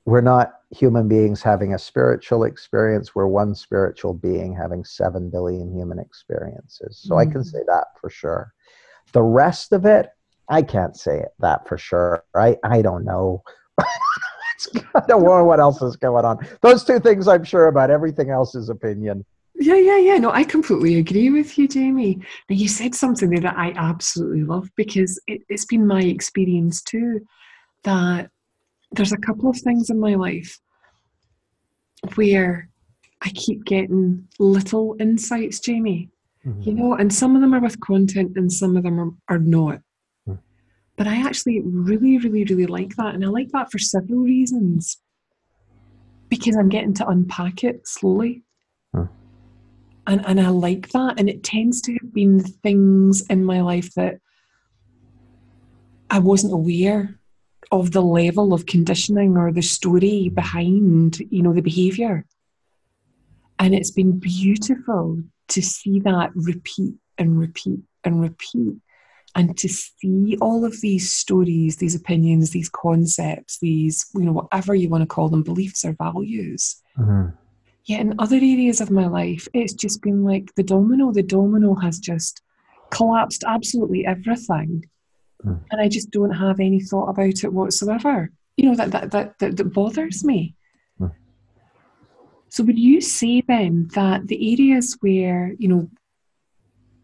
we're 0.05 0.21
not 0.21 0.53
human 0.71 1.09
beings 1.09 1.41
having 1.41 1.73
a 1.73 1.79
spiritual 1.79 2.43
experience 2.43 3.15
we're 3.15 3.25
one 3.25 3.55
spiritual 3.55 4.13
being 4.13 4.55
having 4.55 4.83
7 4.83 5.31
billion 5.31 5.73
human 5.73 5.97
experiences 5.97 6.99
so 7.01 7.15
mm-hmm. 7.15 7.29
i 7.29 7.31
can 7.31 7.41
mm. 7.41 7.45
say 7.45 7.59
that 7.65 7.87
for 7.99 8.09
sure 8.09 8.53
the 9.13 9.23
rest 9.23 9.71
of 9.71 9.85
it 9.85 10.09
i 10.49 10.61
can't 10.61 10.97
say 10.97 11.19
it, 11.19 11.29
that 11.39 11.67
for 11.67 11.77
sure 11.77 12.23
i 12.35 12.57
i 12.63 12.81
don't 12.81 13.05
know 13.05 13.41
i 13.79 15.01
don't 15.07 15.23
know 15.23 15.43
what 15.43 15.59
else 15.59 15.81
is 15.81 15.95
going 15.95 16.25
on 16.25 16.37
those 16.61 16.83
two 16.83 16.99
things 16.99 17.27
i'm 17.27 17.43
sure 17.43 17.67
about 17.67 17.89
everything 17.89 18.29
else 18.29 18.55
is 18.55 18.69
opinion 18.69 19.23
yeah, 19.57 19.75
yeah, 19.75 19.97
yeah. 19.97 20.17
No, 20.17 20.31
I 20.31 20.43
completely 20.43 20.97
agree 20.97 21.29
with 21.29 21.57
you, 21.57 21.67
Jamie. 21.67 22.15
Now, 22.49 22.55
you 22.55 22.67
said 22.67 22.93
something 22.93 23.29
there 23.29 23.39
that 23.39 23.57
I 23.57 23.71
absolutely 23.77 24.43
love 24.43 24.69
because 24.75 25.19
it, 25.27 25.43
it's 25.47 25.65
been 25.65 25.87
my 25.87 26.01
experience 26.01 26.81
too 26.81 27.25
that 27.83 28.29
there's 28.91 29.13
a 29.13 29.17
couple 29.17 29.49
of 29.49 29.57
things 29.57 29.89
in 29.89 29.99
my 29.99 30.15
life 30.15 30.59
where 32.15 32.69
I 33.21 33.29
keep 33.29 33.65
getting 33.65 34.27
little 34.39 34.95
insights, 34.99 35.59
Jamie. 35.59 36.09
Mm-hmm. 36.45 36.61
You 36.61 36.73
know, 36.73 36.93
and 36.95 37.11
some 37.13 37.35
of 37.35 37.41
them 37.41 37.55
are 37.55 37.61
with 37.61 37.79
content 37.79 38.33
and 38.35 38.51
some 38.51 38.75
of 38.77 38.83
them 38.83 38.99
are, 38.99 39.35
are 39.35 39.39
not. 39.39 39.79
But 40.97 41.07
I 41.07 41.21
actually 41.25 41.61
really, 41.61 42.17
really, 42.17 42.43
really 42.43 42.65
like 42.65 42.95
that. 42.95 43.15
And 43.15 43.25
I 43.25 43.27
like 43.27 43.49
that 43.49 43.71
for 43.71 43.79
several 43.79 44.19
reasons. 44.19 44.97
Because 46.29 46.55
I'm 46.55 46.69
getting 46.69 46.93
to 46.95 47.07
unpack 47.07 47.63
it 47.63 47.87
slowly. 47.87 48.43
Mm. 48.95 49.09
And, 50.07 50.25
and 50.25 50.39
I 50.39 50.49
like 50.49 50.89
that. 50.89 51.19
And 51.19 51.29
it 51.29 51.43
tends 51.43 51.81
to 51.81 51.93
have 51.93 52.13
been 52.13 52.39
things 52.39 53.25
in 53.27 53.43
my 53.43 53.61
life 53.61 53.93
that 53.95 54.19
I 56.09 56.19
wasn't 56.19 56.53
aware 56.53 57.19
of 57.71 57.91
the 57.91 58.01
level 58.01 58.53
of 58.53 58.65
conditioning 58.65 59.37
or 59.37 59.51
the 59.51 59.61
story 59.61 60.29
behind 60.29 61.19
you 61.29 61.41
know 61.41 61.53
the 61.53 61.61
behavior 61.61 62.25
and 63.59 63.73
it's 63.73 63.91
been 63.91 64.19
beautiful 64.19 65.21
to 65.47 65.61
see 65.61 65.99
that 65.99 66.31
repeat 66.35 66.93
and 67.17 67.39
repeat 67.39 67.79
and 68.03 68.21
repeat 68.21 68.75
and 69.35 69.57
to 69.57 69.67
see 69.67 70.37
all 70.41 70.65
of 70.65 70.79
these 70.81 71.11
stories 71.11 71.77
these 71.77 71.95
opinions 71.95 72.51
these 72.51 72.69
concepts 72.69 73.59
these 73.59 74.05
you 74.15 74.21
know 74.21 74.31
whatever 74.31 74.73
you 74.73 74.89
want 74.89 75.01
to 75.01 75.07
call 75.07 75.29
them 75.29 75.43
beliefs 75.43 75.83
or 75.85 75.93
values 75.93 76.81
mm-hmm. 76.97 77.29
yet 77.85 78.01
in 78.01 78.15
other 78.19 78.37
areas 78.37 78.81
of 78.81 78.91
my 78.91 79.07
life 79.07 79.47
it's 79.53 79.73
just 79.73 80.01
been 80.01 80.23
like 80.23 80.53
the 80.55 80.63
domino 80.63 81.11
the 81.11 81.23
domino 81.23 81.75
has 81.75 81.99
just 81.99 82.41
collapsed 82.89 83.43
absolutely 83.47 84.05
everything 84.05 84.83
mm. 85.43 85.59
and 85.71 85.81
I 85.81 85.87
just 85.87 86.11
don't 86.11 86.31
have 86.31 86.59
any 86.59 86.79
thought 86.79 87.09
about 87.09 87.43
it 87.43 87.53
whatsoever. 87.53 88.31
You 88.57 88.69
know 88.69 88.75
that 88.75 88.91
that 88.91 89.11
that 89.11 89.39
that, 89.39 89.57
that 89.57 89.73
bothers 89.73 90.23
me. 90.23 90.55
Mm. 90.99 91.11
So 92.49 92.63
would 92.63 92.79
you 92.79 93.01
say 93.01 93.41
then 93.47 93.89
that 93.93 94.27
the 94.27 94.53
areas 94.53 94.97
where 95.01 95.53
you 95.57 95.67
know 95.67 95.89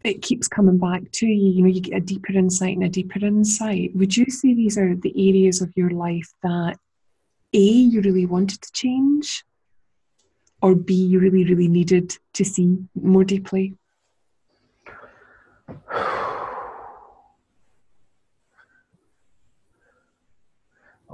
it 0.04 0.22
keeps 0.22 0.48
coming 0.48 0.78
back 0.78 1.02
to 1.12 1.26
you, 1.26 1.52
you 1.52 1.62
know, 1.62 1.68
you 1.68 1.80
get 1.80 1.96
a 1.96 2.00
deeper 2.00 2.32
insight 2.32 2.76
and 2.76 2.84
a 2.84 2.88
deeper 2.88 3.24
insight. 3.24 3.94
Would 3.94 4.16
you 4.16 4.26
say 4.26 4.54
these 4.54 4.76
are 4.76 4.94
the 4.96 5.14
areas 5.28 5.60
of 5.60 5.72
your 5.76 5.90
life 5.90 6.32
that 6.42 6.76
A, 7.52 7.58
you 7.58 8.00
really 8.00 8.26
wanted 8.26 8.60
to 8.62 8.72
change, 8.72 9.44
or 10.60 10.74
B, 10.74 10.94
you 10.94 11.20
really, 11.20 11.44
really 11.44 11.68
needed 11.68 12.16
to 12.34 12.44
see 12.44 12.78
more 12.94 13.24
deeply? 13.24 13.74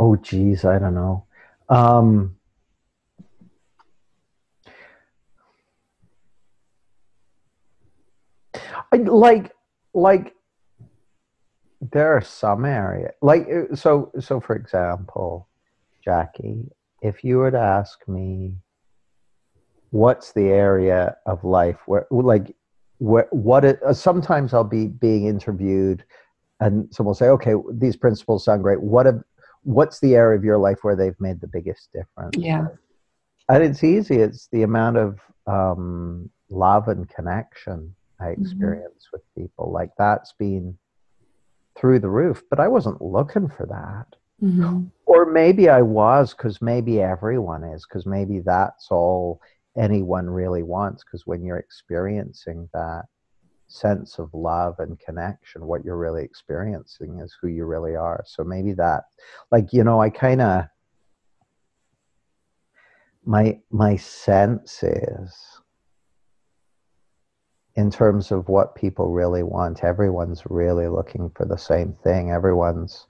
Oh, 0.00 0.14
geez, 0.14 0.64
I 0.64 0.78
don't 0.78 0.94
know. 0.94 1.24
Um, 1.68 2.37
I, 8.92 8.96
like, 8.96 9.52
like, 9.94 10.34
there 11.80 12.16
are 12.16 12.22
some 12.22 12.64
areas, 12.64 13.12
like, 13.22 13.46
so, 13.74 14.10
so 14.18 14.40
for 14.40 14.56
example, 14.56 15.48
Jacquie, 16.06 16.68
if 17.02 17.22
you 17.22 17.38
were 17.38 17.50
to 17.50 17.58
ask 17.58 18.06
me, 18.08 18.56
what's 19.90 20.32
the 20.32 20.48
area 20.48 21.16
of 21.26 21.44
life 21.44 21.78
where, 21.86 22.06
like, 22.10 22.54
where, 22.98 23.28
what 23.30 23.64
it, 23.64 23.80
uh, 23.82 23.92
sometimes 23.92 24.52
I'll 24.52 24.64
be 24.64 24.86
being 24.86 25.26
interviewed 25.26 26.04
and 26.60 26.92
someone 26.92 27.10
will 27.10 27.14
say, 27.14 27.28
okay, 27.28 27.54
these 27.72 27.96
principles 27.96 28.44
sound 28.44 28.62
great. 28.62 28.80
What 28.80 29.06
have, 29.06 29.22
what's 29.62 30.00
the 30.00 30.16
area 30.16 30.36
of 30.36 30.44
your 30.44 30.58
life 30.58 30.78
where 30.82 30.96
they've 30.96 31.20
made 31.20 31.40
the 31.40 31.46
biggest 31.46 31.90
difference? 31.92 32.36
Yeah. 32.36 32.66
And 33.48 33.62
it's 33.62 33.84
easy. 33.84 34.16
It's 34.16 34.48
the 34.50 34.62
amount 34.62 34.96
of 34.96 35.20
um, 35.46 36.28
love 36.50 36.88
and 36.88 37.08
connection 37.08 37.94
I 38.20 38.26
mm-hmm. 38.26 38.42
experience 38.42 39.06
mm-hmm. 39.06 39.16
with 39.16 39.34
people. 39.36 39.70
Like 39.72 39.90
that's 39.98 40.32
been 40.32 40.76
through 41.76 42.00
the 42.00 42.10
roof, 42.10 42.42
but 42.50 42.60
I 42.60 42.68
wasn't 42.68 43.00
looking 43.00 43.48
for 43.48 43.66
that. 43.66 44.16
Mm-hmm. 44.44 44.84
Or 45.06 45.26
maybe 45.26 45.68
I 45.68 45.82
was 45.82 46.34
because 46.34 46.62
maybe 46.62 47.00
everyone 47.00 47.64
is, 47.64 47.86
because 47.86 48.06
maybe 48.06 48.40
that's 48.40 48.88
all 48.90 49.40
anyone 49.76 50.28
really 50.28 50.62
wants. 50.62 51.04
Because 51.04 51.26
when 51.26 51.44
you're 51.44 51.58
experiencing 51.58 52.68
that, 52.72 53.06
sense 53.68 54.18
of 54.18 54.32
love 54.32 54.76
and 54.78 54.98
connection 54.98 55.66
what 55.66 55.84
you're 55.84 55.98
really 55.98 56.24
experiencing 56.24 57.20
is 57.20 57.36
who 57.40 57.48
you 57.48 57.66
really 57.66 57.94
are 57.94 58.24
so 58.26 58.42
maybe 58.42 58.72
that 58.72 59.04
like 59.52 59.74
you 59.74 59.84
know 59.84 60.00
i 60.00 60.08
kind 60.08 60.40
of 60.40 60.64
my 63.26 63.58
my 63.70 63.94
sense 63.94 64.82
is 64.82 65.57
in 67.78 67.92
terms 67.92 68.32
of 68.32 68.48
what 68.48 68.74
people 68.74 69.12
really 69.12 69.44
want 69.44 69.84
everyone's 69.84 70.42
really 70.50 70.88
looking 70.88 71.30
for 71.36 71.46
the 71.46 71.56
same 71.56 71.92
thing 72.02 72.32
everyone's 72.32 73.06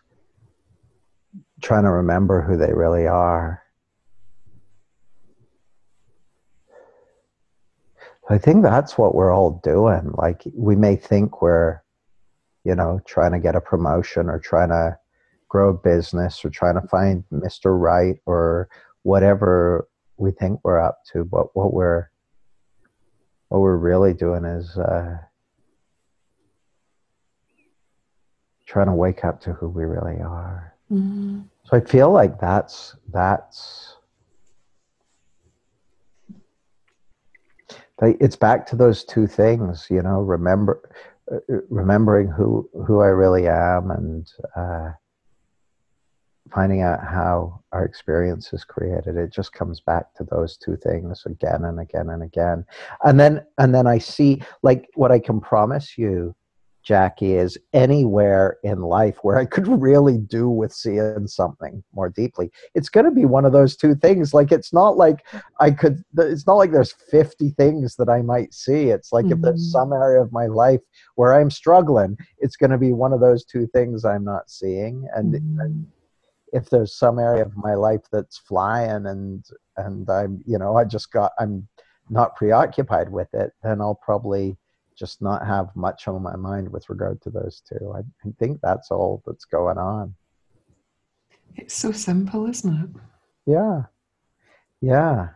trying 1.62 1.84
to 1.84 1.90
remember 1.90 2.42
who 2.42 2.54
they 2.54 2.72
really 2.72 3.06
are 3.06 3.62
I 8.30 8.36
think 8.36 8.62
that's 8.62 8.98
what 8.98 9.14
we're 9.14 9.34
all 9.34 9.58
doing. 9.64 10.12
Like 10.18 10.42
we 10.54 10.76
may 10.76 10.96
think 10.96 11.40
we're, 11.40 11.80
you 12.62 12.74
know, 12.74 13.00
trying 13.06 13.32
to 13.32 13.38
get 13.38 13.56
a 13.56 13.60
promotion 13.60 14.28
or 14.28 14.38
trying 14.38 14.68
to 14.68 14.98
grow 15.48 15.70
a 15.70 15.74
business 15.74 16.44
or 16.44 16.50
trying 16.50 16.78
to 16.78 16.86
find 16.88 17.24
Mr. 17.32 17.80
Right 17.80 18.16
or 18.26 18.68
whatever 19.02 19.88
we 20.18 20.30
think 20.30 20.60
we're 20.62 20.78
up 20.78 20.98
to, 21.12 21.24
but 21.24 21.56
what 21.56 21.72
we're 21.72 22.08
what 23.48 23.60
we're 23.60 23.76
really 23.76 24.14
doing 24.14 24.44
is 24.44 24.76
uh, 24.76 25.18
trying 28.66 28.86
to 28.86 28.94
wake 28.94 29.24
up 29.24 29.40
to 29.42 29.52
who 29.52 29.68
we 29.68 29.84
really 29.84 30.20
are. 30.20 30.74
Mm-hmm. 30.92 31.40
So 31.64 31.76
I 31.76 31.80
feel 31.80 32.10
like 32.10 32.40
that's 32.40 32.96
that's 33.12 33.98
it's 38.02 38.36
back 38.36 38.66
to 38.66 38.76
those 38.76 39.04
two 39.04 39.26
things 39.26 39.86
you 39.90 40.00
know 40.02 40.20
remember 40.20 40.80
uh, 41.32 41.38
remembering 41.68 42.28
who 42.28 42.68
who 42.86 43.00
i 43.00 43.06
really 43.06 43.48
am 43.48 43.90
and 43.90 44.30
uh, 44.56 44.90
finding 46.52 46.82
out 46.82 47.00
how 47.00 47.60
our 47.72 47.84
experience 47.84 48.52
is 48.52 48.64
created 48.64 49.16
it 49.16 49.32
just 49.32 49.52
comes 49.52 49.80
back 49.80 50.14
to 50.14 50.24
those 50.24 50.56
two 50.56 50.76
things 50.76 51.22
again 51.26 51.64
and 51.64 51.80
again 51.80 52.10
and 52.10 52.22
again 52.22 52.64
and 53.04 53.18
then 53.18 53.44
and 53.58 53.74
then 53.74 53.86
i 53.86 53.98
see 53.98 54.42
like 54.62 54.88
what 54.94 55.12
i 55.12 55.18
can 55.18 55.40
promise 55.40 55.96
you 55.98 56.34
Jacquie, 56.88 57.38
is 57.38 57.58
anywhere 57.72 58.56
in 58.62 58.80
life 58.82 59.18
where 59.22 59.38
I 59.38 59.44
could 59.44 59.68
really 59.68 60.18
do 60.18 60.48
with 60.48 60.72
seeing 60.72 61.26
something 61.26 61.82
more 61.92 62.08
deeply. 62.08 62.50
It's 62.74 62.88
going 62.88 63.04
to 63.04 63.10
be 63.10 63.26
one 63.26 63.44
of 63.44 63.52
those 63.52 63.76
two 63.76 63.94
things. 63.94 64.32
Like, 64.32 64.50
it's 64.50 64.72
not 64.72 64.96
like 64.96 65.26
I 65.60 65.70
could, 65.70 66.02
it's 66.16 66.46
not 66.46 66.54
like 66.54 66.72
there's 66.72 66.92
50 66.92 67.50
things 67.50 67.96
that 67.96 68.08
I 68.08 68.22
might 68.22 68.54
see. 68.54 68.88
It's 68.88 69.12
like 69.12 69.26
mm-hmm. 69.26 69.34
if 69.34 69.40
there's 69.42 69.62
mm-hmm. 69.62 69.78
some 69.78 69.92
area 69.92 70.22
of 70.22 70.32
my 70.32 70.46
life 70.46 70.80
where 71.16 71.34
I'm 71.34 71.50
struggling, 71.50 72.16
it's 72.38 72.56
going 72.56 72.70
to 72.70 72.78
be 72.78 72.92
one 72.92 73.12
of 73.12 73.20
those 73.20 73.44
two 73.44 73.66
things 73.68 74.04
I'm 74.04 74.24
not 74.24 74.48
seeing. 74.48 75.06
And, 75.14 75.34
mm-hmm. 75.34 75.60
and 75.60 75.86
if 76.52 76.70
there's 76.70 76.96
some 76.96 77.18
area 77.18 77.42
of 77.42 77.56
my 77.56 77.74
life 77.74 78.02
that's 78.10 78.38
flying 78.38 79.06
and, 79.06 79.44
and 79.76 80.08
I'm, 80.08 80.42
you 80.46 80.58
know, 80.58 80.76
I 80.76 80.84
just 80.84 81.12
got, 81.12 81.32
I'm 81.38 81.68
not 82.10 82.36
preoccupied 82.36 83.10
with 83.10 83.28
it, 83.34 83.52
then 83.62 83.80
I'll 83.80 84.00
probably 84.02 84.56
just 84.98 85.22
not 85.22 85.46
have 85.46 85.74
much 85.76 86.08
on 86.08 86.22
my 86.22 86.36
mind 86.36 86.70
with 86.70 86.88
regard 86.88 87.20
to 87.22 87.30
those 87.30 87.62
two. 87.68 87.92
I, 87.94 88.00
I 88.26 88.32
think 88.38 88.60
that's 88.62 88.90
all 88.90 89.22
that's 89.26 89.44
going 89.44 89.78
on. 89.78 90.14
It's 91.56 91.74
so 91.74 91.92
simple, 91.92 92.48
isn't 92.48 92.82
it? 92.82 93.00
Yeah. 93.46 93.82
Yeah. 94.80 95.28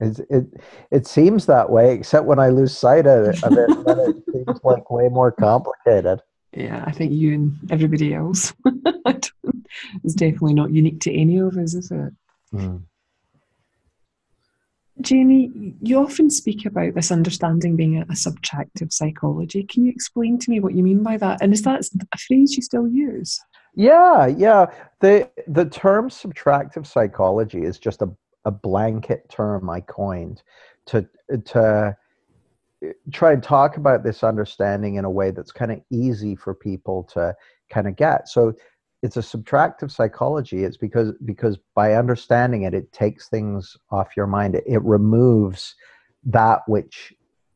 It, 0.00 0.20
it 0.30 0.46
it 0.92 1.06
seems 1.06 1.46
that 1.46 1.70
way, 1.70 1.92
except 1.92 2.26
when 2.26 2.38
I 2.38 2.50
lose 2.50 2.76
sight 2.76 3.06
of 3.06 3.26
it, 3.26 3.42
of 3.42 3.52
it 3.52 3.84
then 3.84 3.98
it 3.98 4.16
seems 4.32 4.60
like 4.62 4.90
way 4.90 5.08
more 5.08 5.32
complicated. 5.32 6.20
Yeah, 6.52 6.82
I 6.86 6.92
think 6.92 7.12
you 7.12 7.34
and 7.34 7.58
everybody 7.70 8.14
else. 8.14 8.54
it's 9.06 10.14
definitely 10.14 10.54
not 10.54 10.72
unique 10.72 11.00
to 11.00 11.12
any 11.12 11.38
of 11.38 11.56
us, 11.56 11.74
is 11.74 11.90
it? 11.90 12.12
Mm. 12.54 12.82
Jamie, 15.00 15.74
you 15.80 15.98
often 15.98 16.28
speak 16.28 16.66
about 16.66 16.94
this 16.94 17.12
understanding 17.12 17.76
being 17.76 17.98
a, 17.98 18.02
a, 18.02 18.14
subtractive 18.14 18.92
psychology. 18.92 19.62
Can 19.62 19.84
you 19.84 19.92
explain 19.92 20.38
to 20.38 20.50
me 20.50 20.58
what 20.58 20.74
you 20.74 20.82
mean 20.82 21.04
by 21.04 21.16
that? 21.18 21.40
And 21.40 21.52
is 21.52 21.62
that 21.62 21.84
a 22.12 22.18
phrase 22.18 22.56
you 22.56 22.62
still 22.62 22.88
use? 22.88 23.38
Yeah, 23.74 24.26
yeah. 24.26 24.66
The 25.00 25.30
the 25.46 25.66
term 25.66 26.08
subtractive 26.08 26.84
psychology 26.84 27.62
is 27.62 27.78
just 27.78 28.02
a, 28.02 28.10
a 28.44 28.50
blanket 28.50 29.28
term 29.28 29.70
I 29.70 29.82
coined 29.82 30.42
to 30.86 31.08
to 31.44 31.96
try 33.12 33.32
and 33.32 33.42
talk 33.42 33.76
about 33.76 34.04
this 34.04 34.22
understanding 34.22 34.96
in 34.96 35.04
a 35.04 35.10
way 35.10 35.30
that's 35.30 35.52
kind 35.52 35.72
of 35.72 35.80
easy 35.90 36.36
for 36.36 36.54
people 36.54 37.04
to 37.14 37.34
kind 37.70 37.88
of 37.88 37.96
get. 37.96 38.28
So 38.28 38.54
it's 39.02 39.16
a 39.16 39.20
subtractive 39.20 39.90
psychology 39.90 40.64
it's 40.64 40.76
because 40.76 41.12
because 41.24 41.58
by 41.74 41.94
understanding 41.94 42.62
it 42.62 42.74
it 42.74 42.90
takes 42.92 43.28
things 43.28 43.76
off 43.90 44.16
your 44.16 44.26
mind 44.26 44.54
it, 44.54 44.64
it 44.66 44.82
removes 44.82 45.74
that 46.24 46.60
which 46.66 47.12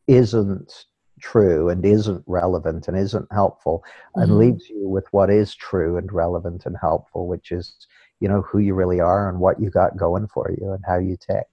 isn't 0.06 0.86
true 1.20 1.68
and 1.68 1.84
isn't 1.84 2.22
relevant 2.26 2.88
and 2.88 2.96
isn't 2.96 3.26
helpful 3.32 3.82
mm-hmm. 4.16 4.22
and 4.22 4.38
leaves 4.38 4.68
you 4.68 4.88
with 4.88 5.06
what 5.12 5.30
is 5.30 5.54
true 5.54 5.96
and 5.96 6.12
relevant 6.12 6.66
and 6.66 6.76
helpful 6.80 7.26
which 7.26 7.52
is 7.52 7.86
you 8.20 8.28
know 8.28 8.42
who 8.42 8.58
you 8.58 8.74
really 8.74 9.00
are 9.00 9.28
and 9.28 9.38
what 9.38 9.60
you 9.60 9.70
got 9.70 9.96
going 9.96 10.26
for 10.28 10.50
you 10.60 10.72
and 10.72 10.84
how 10.86 10.98
you 10.98 11.16
tick 11.16 11.46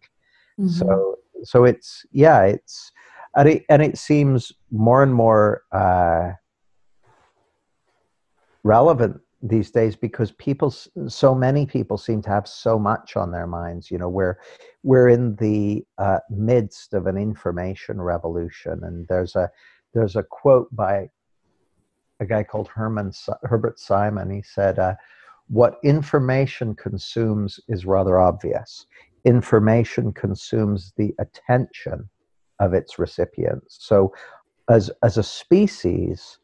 mm-hmm. 0.59 0.67
so 0.67 1.15
so 1.43 1.63
it's 1.63 2.05
yeah 2.11 2.43
it's 2.43 2.91
and 3.35 3.49
it, 3.49 3.65
and 3.69 3.81
it 3.81 3.97
seems 3.97 4.51
more 4.71 5.03
and 5.03 5.13
more 5.13 5.63
uh, 5.71 6.31
relevant 8.63 9.19
these 9.41 9.71
days 9.71 9.95
because 9.95 10.33
people 10.33 10.69
so 11.07 11.33
many 11.33 11.65
people 11.65 11.97
seem 11.97 12.21
to 12.21 12.29
have 12.29 12.45
so 12.45 12.77
much 12.77 13.15
on 13.15 13.31
their 13.31 13.47
minds 13.47 13.89
you 13.89 13.97
know 13.97 14.09
we're 14.09 14.37
we're 14.83 15.09
in 15.09 15.35
the 15.35 15.85
uh, 15.97 16.19
midst 16.29 16.93
of 16.93 17.07
an 17.07 17.17
information 17.17 18.01
revolution. 18.01 18.81
And 18.83 19.07
there's 19.07 19.35
a 19.35 19.49
there's 19.93 20.15
a 20.15 20.23
quote 20.23 20.73
by 20.75 21.09
a 22.19 22.25
guy 22.25 22.43
called 22.43 22.67
Herman 22.67 23.11
Herbert 23.43 23.79
Simon. 23.79 24.29
He 24.29 24.41
said 24.41 24.79
uh, 24.79 24.95
what 25.47 25.79
information 25.83 26.75
consumes 26.75 27.59
is 27.67 27.85
rather 27.85 28.19
obvious. 28.19 28.85
Information 29.25 30.13
consumes 30.13 30.93
the 30.95 31.13
attention 31.19 32.09
of 32.59 32.73
its 32.73 32.99
recipients. 32.99 33.77
So 33.79 34.13
as 34.69 34.91
as 35.03 35.17
a 35.17 35.23
species 35.23 36.37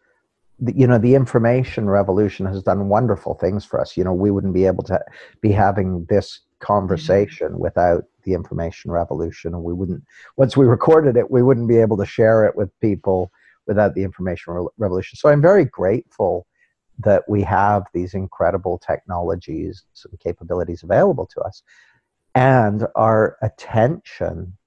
you 0.74 0.88
know 0.88 0.98
the 0.98 1.16
information 1.16 1.90
revolution 1.90 2.46
has 2.46 2.64
done 2.64 2.88
wonderful 2.88 3.36
things 3.36 3.66
for 3.66 3.80
us. 3.80 3.98
You 3.98 4.04
know 4.04 4.14
we 4.14 4.32
wouldn't 4.32 4.54
be 4.54 4.66
able 4.66 4.84
to 4.84 5.00
be 5.42 5.52
having 5.52 6.06
this 6.10 6.42
conversation 6.60 7.50
mm-hmm. 7.50 7.60
without 7.60 8.06
the 8.24 8.34
information 8.34 8.90
revolution 8.90 9.54
and 9.54 9.64
we 9.64 9.74
wouldn't 9.74 10.04
once 10.38 10.56
we 10.56 10.66
recorded 10.66 11.18
it 11.18 11.30
we 11.30 11.44
wouldn't 11.44 11.68
be 11.68 11.78
able 11.78 11.98
to 11.98 12.06
share 12.06 12.46
it 12.46 12.56
with 12.56 12.70
people 12.80 13.32
without 13.68 13.94
the 13.94 14.04
information 14.04 14.54
re- 14.54 14.68
revolution. 14.78 15.18
So 15.18 15.30
i'm 15.30 15.42
very 15.42 15.66
grateful 15.66 16.48
that 17.00 17.24
we 17.28 17.44
have 17.44 17.84
these 17.94 18.14
incredible 18.14 18.78
technologies 18.78 19.84
and 20.10 20.20
capabilities 20.20 20.82
available 20.82 21.26
to 21.26 21.42
us 21.42 21.62
and 22.36 22.88
our 22.96 23.38
attention 23.42 24.58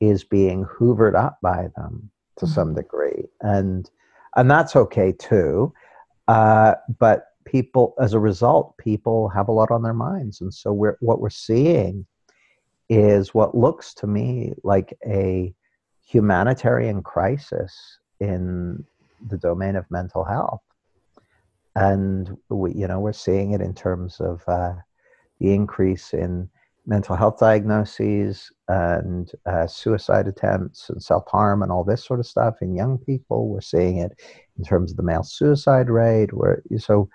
is 0.00 0.24
being 0.24 0.64
hoovered 0.64 1.14
up 1.14 1.38
by 1.42 1.68
them 1.76 2.10
to 2.36 2.44
mm-hmm. 2.44 2.54
some 2.54 2.74
degree 2.74 3.24
and 3.40 3.90
and 4.36 4.50
that's 4.50 4.76
okay 4.76 5.12
too. 5.12 5.72
Uh, 6.28 6.74
but 6.98 7.28
people, 7.44 7.94
as 8.00 8.12
a 8.12 8.18
result, 8.20 8.76
people 8.76 9.28
have 9.30 9.48
a 9.48 9.52
lot 9.52 9.70
on 9.70 9.82
their 9.82 9.94
minds, 9.94 10.40
and 10.40 10.52
so 10.52 10.72
we're 10.72 10.96
what 11.00 11.20
we're 11.20 11.30
seeing 11.30 12.06
is 12.88 13.34
what 13.34 13.56
looks 13.56 13.94
to 13.94 14.06
me 14.06 14.52
like 14.64 14.96
a 15.06 15.52
humanitarian 16.06 17.02
crisis 17.02 17.98
in 18.20 18.84
the 19.28 19.36
domain 19.36 19.76
of 19.76 19.90
mental 19.90 20.24
health 20.24 20.62
and 21.76 22.36
we, 22.48 22.72
you 22.72 22.86
know 22.88 22.98
we're 22.98 23.12
seeing 23.12 23.52
it 23.52 23.60
in 23.60 23.74
terms 23.74 24.20
of 24.20 24.42
uh, 24.48 24.72
the 25.38 25.52
increase 25.52 26.14
in 26.14 26.48
mental 26.88 27.14
health 27.14 27.38
diagnoses 27.38 28.50
and 28.66 29.30
uh, 29.46 29.66
suicide 29.66 30.26
attempts 30.26 30.88
and 30.88 31.02
self 31.02 31.24
harm 31.28 31.62
and 31.62 31.70
all 31.70 31.84
this 31.84 32.04
sort 32.04 32.18
of 32.18 32.26
stuff 32.26 32.56
in 32.62 32.74
young 32.74 32.98
people. 32.98 33.48
We're 33.48 33.60
seeing 33.60 33.98
it 33.98 34.12
in 34.56 34.64
terms 34.64 34.90
of 34.90 34.96
the 34.96 35.02
male 35.02 35.22
suicide 35.22 35.90
rate. 35.90 36.32
Where 36.32 36.62
so, 36.78 37.08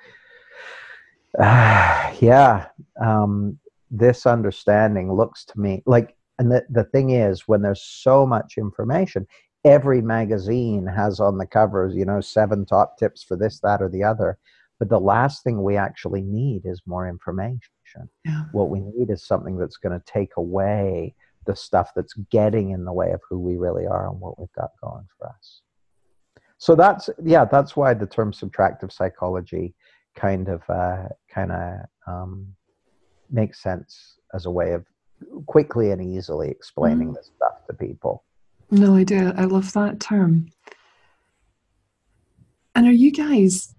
uh, 1.42 2.14
yeah, 2.22 2.68
um, 3.04 3.58
this 3.90 4.26
understanding 4.26 5.12
looks 5.12 5.44
to 5.46 5.60
me 5.60 5.82
like, 5.86 6.16
and 6.38 6.52
the 6.52 6.64
the 6.70 6.86
thing 6.86 7.10
is, 7.10 7.48
when 7.48 7.64
there's 7.64 7.84
so 7.84 8.26
much 8.26 8.56
information, 8.58 9.28
every 9.66 10.02
magazine 10.02 10.86
has 10.86 11.20
on 11.20 11.40
the 11.40 11.48
covers, 11.48 11.96
you 11.96 12.06
know, 12.06 12.22
seven 12.22 12.66
top 12.66 12.98
tips 12.98 13.24
for 13.24 13.36
this, 13.36 13.60
that, 13.62 13.82
or 13.82 13.90
the 13.90 14.04
other. 14.04 14.38
But 14.80 14.90
the 14.90 15.00
last 15.00 15.44
thing 15.44 15.64
we 15.64 15.78
actually 15.78 16.22
need 16.22 16.64
is 16.66 16.82
more 16.86 17.08
information. 17.08 17.72
Yeah. 18.26 18.46
What 18.52 18.70
we 18.70 18.80
need 18.80 19.10
is 19.10 19.24
something 19.24 19.58
that's 19.58 19.78
going 19.78 19.98
to 19.98 20.06
take 20.06 20.38
away 20.38 21.16
the 21.46 21.56
stuff 21.56 21.92
that's 21.96 22.14
getting 22.32 22.72
in 22.72 22.86
the 22.86 22.94
way 22.94 23.12
of 23.12 23.22
who 23.30 23.40
we 23.40 23.58
really 23.58 23.86
are 23.86 24.10
and 24.10 24.20
what 24.20 24.40
we've 24.40 24.52
got 24.54 24.72
going 24.82 25.06
for 25.18 25.28
us. 25.28 25.62
So 26.58 26.76
that's 26.76 27.10
yeah, 27.22 27.46
that's 27.46 27.76
why 27.76 27.94
the 27.94 28.06
term 28.06 28.32
subtractive 28.32 28.92
psychology 28.92 29.74
kind 30.16 30.48
of 30.48 30.62
uh, 30.70 31.10
kind 31.30 31.52
of 31.52 31.80
um, 32.08 32.48
makes 33.30 33.62
sense 33.62 34.16
as 34.34 34.46
a 34.46 34.52
way 34.52 34.72
of 34.72 34.86
quickly 35.46 35.92
and 35.92 36.02
easily 36.02 36.50
explaining 36.50 37.10
mm. 37.10 37.16
this 37.16 37.32
stuff 37.36 37.66
to 37.68 37.74
people. 37.74 38.24
No, 38.72 38.96
idea. 38.96 39.34
I 39.38 39.44
love 39.44 39.74
that 39.74 40.00
term. 40.00 40.48
And 42.76 42.88
are 42.88 42.92
you 42.92 43.12
guys 43.12 43.76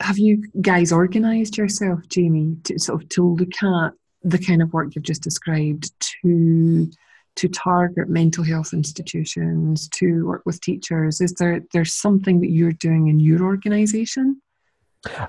have 0.00 0.18
you 0.18 0.44
guys 0.60 0.92
organized 0.92 1.56
yourself, 1.56 2.00
Jamie, 2.08 2.56
to 2.64 2.78
sort 2.78 3.02
of 3.02 3.08
to 3.10 3.34
look 3.34 3.62
at 3.62 3.92
the 4.22 4.38
kind 4.38 4.62
of 4.62 4.72
work 4.72 4.94
you've 4.94 5.04
just 5.04 5.22
described 5.22 5.90
to 6.00 6.90
to 7.36 7.48
target 7.48 8.08
mental 8.08 8.42
health 8.42 8.72
institutions, 8.72 9.88
to 9.90 10.26
work 10.26 10.42
with 10.46 10.60
teachers? 10.60 11.20
Is 11.20 11.32
there 11.34 11.60
there's 11.72 11.94
something 11.94 12.40
that 12.40 12.50
you're 12.50 12.72
doing 12.72 13.08
in 13.08 13.20
your 13.20 13.42
organization? 13.42 14.40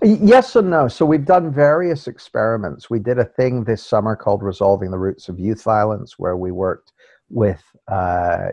Yes 0.01 0.55
and 0.55 0.69
no. 0.69 0.87
So 0.87 1.05
we've 1.05 1.25
done 1.25 1.53
various 1.53 2.07
experiments. 2.07 2.89
We 2.89 2.99
did 2.99 3.19
a 3.19 3.25
thing 3.25 3.63
this 3.63 3.85
summer 3.85 4.15
called 4.15 4.41
Resolving 4.41 4.89
the 4.89 4.97
Roots 4.97 5.29
of 5.29 5.39
Youth 5.39 5.61
Violence, 5.63 6.17
where 6.17 6.35
we 6.35 6.51
worked 6.51 6.93
with 7.29 7.61
uh, 7.87 8.49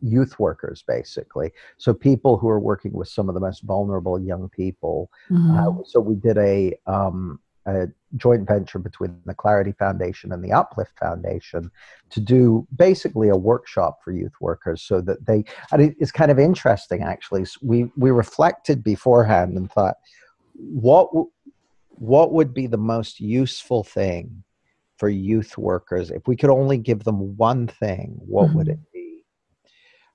youth 0.00 0.38
workers 0.38 0.84
basically 0.86 1.50
so 1.78 1.92
people 1.92 2.36
who 2.36 2.48
are 2.48 2.60
working 2.60 2.92
with 2.92 3.08
some 3.08 3.28
of 3.28 3.34
the 3.34 3.40
most 3.40 3.62
vulnerable 3.62 4.20
young 4.20 4.48
people 4.48 5.10
mm-hmm. 5.30 5.56
uh, 5.56 5.84
so 5.84 6.00
we 6.00 6.14
did 6.14 6.38
a, 6.38 6.74
um, 6.86 7.38
a 7.66 7.86
joint 8.16 8.46
venture 8.46 8.78
between 8.78 9.18
the 9.24 9.34
clarity 9.34 9.72
foundation 9.72 10.32
and 10.32 10.44
the 10.44 10.52
uplift 10.52 10.98
foundation 10.98 11.70
to 12.10 12.20
do 12.20 12.66
basically 12.76 13.28
a 13.28 13.36
workshop 13.36 13.98
for 14.04 14.12
youth 14.12 14.34
workers 14.40 14.82
so 14.82 15.00
that 15.00 15.24
they 15.26 15.44
and 15.72 15.94
it's 15.98 16.12
kind 16.12 16.30
of 16.30 16.38
interesting 16.38 17.02
actually 17.02 17.44
we 17.62 17.90
we 17.96 18.10
reflected 18.10 18.84
beforehand 18.84 19.56
and 19.56 19.70
thought 19.72 19.96
what 20.54 21.08
what 21.88 22.32
would 22.32 22.52
be 22.52 22.66
the 22.66 22.76
most 22.76 23.20
useful 23.20 23.82
thing 23.82 24.44
for 24.98 25.08
youth 25.08 25.56
workers 25.58 26.10
if 26.10 26.26
we 26.28 26.36
could 26.36 26.50
only 26.50 26.76
give 26.76 27.02
them 27.04 27.36
one 27.36 27.66
thing 27.66 28.14
what 28.18 28.48
mm-hmm. 28.48 28.58
would 28.58 28.68
it 28.68 28.78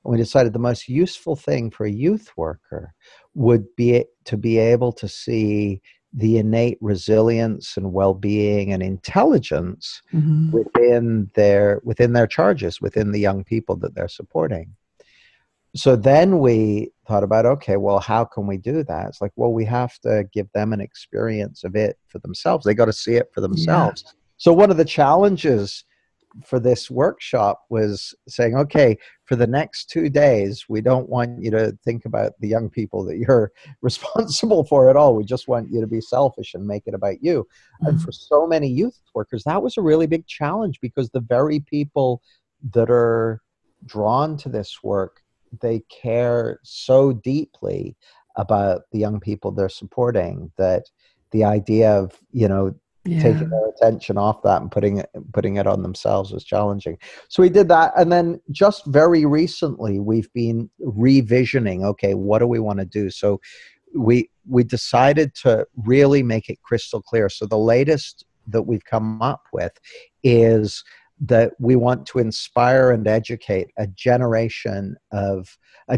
And 0.03 0.12
we 0.12 0.17
decided 0.17 0.53
the 0.53 0.59
most 0.59 0.88
useful 0.88 1.35
thing 1.35 1.71
for 1.71 1.85
a 1.85 1.91
youth 1.91 2.31
worker 2.38 2.93
would 3.35 3.65
be 3.75 4.05
to 4.25 4.38
be 4.38 4.57
able 4.57 4.91
to 4.93 5.07
see 5.07 5.81
the 6.13 6.38
innate 6.38 6.77
resilience 6.81 7.77
and 7.77 7.93
well-being 7.93 8.73
and 8.73 8.81
intelligence 8.81 10.01
mm-hmm. 10.13 10.51
within 10.51 11.29
their 11.35 11.81
within 11.83 12.13
their 12.13 12.25
charges 12.25 12.81
within 12.81 13.12
the 13.12 13.19
young 13.19 13.43
people 13.43 13.75
that 13.75 13.93
they're 13.93 14.07
supporting 14.07 14.73
so 15.75 15.95
then 15.95 16.39
we 16.39 16.89
thought 17.07 17.23
about 17.23 17.45
okay 17.45 17.77
well 17.77 17.99
how 17.99 18.25
can 18.25 18.47
we 18.47 18.57
do 18.57 18.83
that 18.83 19.07
it's 19.07 19.21
like 19.21 19.31
well 19.35 19.53
we 19.53 19.63
have 19.63 19.99
to 19.99 20.23
give 20.33 20.51
them 20.53 20.73
an 20.73 20.81
experience 20.81 21.63
of 21.63 21.75
it 21.75 21.99
for 22.07 22.17
themselves 22.19 22.65
they 22.65 22.73
got 22.73 22.85
to 22.85 22.93
see 22.93 23.13
it 23.13 23.29
for 23.31 23.41
themselves 23.41 24.03
yeah. 24.03 24.12
so 24.38 24.51
one 24.51 24.71
of 24.71 24.77
the 24.77 24.85
challenges 24.85 25.85
for 26.45 26.60
this 26.60 26.89
workshop 26.89 27.62
was 27.69 28.13
saying, 28.28 28.56
okay, 28.56 28.97
for 29.25 29.36
the 29.36 29.47
next 29.47 29.89
two 29.89 30.10
days, 30.10 30.65
we 30.69 30.82
don't 30.82 31.10
want 31.10 31.41
you 31.41 31.52
to 31.52 31.78
think 31.84 32.06
about 32.06 32.34
the 32.39 32.47
young 32.47 32.69
people 32.69 33.04
that 33.06 33.17
you're 33.17 33.52
responsible 33.82 34.63
for 34.63 34.89
at 34.89 34.95
all. 34.95 35.15
We 35.15 35.23
just 35.23 35.47
want 35.47 35.71
you 35.71 35.82
to 35.82 35.88
be 35.88 36.02
selfish 36.02 36.54
and 36.54 36.65
make 36.65 36.84
it 36.88 36.93
about 36.93 37.23
you. 37.23 37.47
Mm-hmm. 37.82 37.88
And 37.88 38.02
for 38.02 38.12
so 38.12 38.47
many 38.47 38.67
youth 38.67 38.99
workers, 39.13 39.43
that 39.43 39.62
was 39.62 39.78
a 39.78 39.82
really 39.82 40.08
big 40.08 40.28
challenge 40.28 40.80
because 40.82 41.10
the 41.10 41.21
very 41.21 41.60
people 41.60 42.21
that 42.71 42.89
are 42.89 43.41
drawn 43.86 44.38
to 44.38 44.49
this 44.49 44.80
work, 44.84 45.21
they 45.62 45.82
care 45.89 46.60
so 46.63 47.13
deeply 47.13 47.95
about 48.36 48.84
the 48.91 48.99
young 48.99 49.19
people 49.19 49.52
they're 49.52 49.69
supporting 49.69 50.52
that 50.58 50.86
the 51.32 51.43
idea 51.43 51.91
of, 51.91 52.19
you 52.32 52.47
know, 52.47 52.73
yeah. 53.05 53.21
taking 53.21 53.49
their 53.49 53.69
attention 53.69 54.17
off 54.17 54.41
that 54.43 54.62
and 54.62 54.71
putting 54.71 54.97
it 54.97 55.09
putting 55.33 55.55
it 55.55 55.67
on 55.67 55.83
themselves 55.83 56.31
was 56.31 56.43
challenging. 56.43 56.97
So 57.29 57.41
we 57.41 57.49
did 57.49 57.67
that 57.69 57.93
and 57.97 58.12
then 58.12 58.41
just 58.51 58.85
very 58.85 59.25
recently 59.25 59.99
we've 59.99 60.31
been 60.33 60.69
revisioning 60.81 61.83
okay 61.85 62.13
what 62.13 62.39
do 62.39 62.47
we 62.47 62.59
want 62.59 62.79
to 62.79 62.85
do? 62.85 63.09
So 63.09 63.39
we 63.95 64.29
we 64.47 64.63
decided 64.63 65.33
to 65.35 65.65
really 65.75 66.23
make 66.23 66.49
it 66.49 66.62
crystal 66.62 67.01
clear. 67.01 67.29
So 67.29 67.45
the 67.45 67.57
latest 67.57 68.25
that 68.47 68.63
we've 68.63 68.85
come 68.85 69.21
up 69.21 69.43
with 69.53 69.73
is 70.23 70.83
that 71.21 71.53
we 71.59 71.75
want 71.75 72.05
to 72.07 72.19
inspire 72.19 72.91
and 72.91 73.07
educate 73.07 73.67
a 73.77 73.88
generation 73.88 74.95
of 75.12 75.57
uh, 75.89 75.97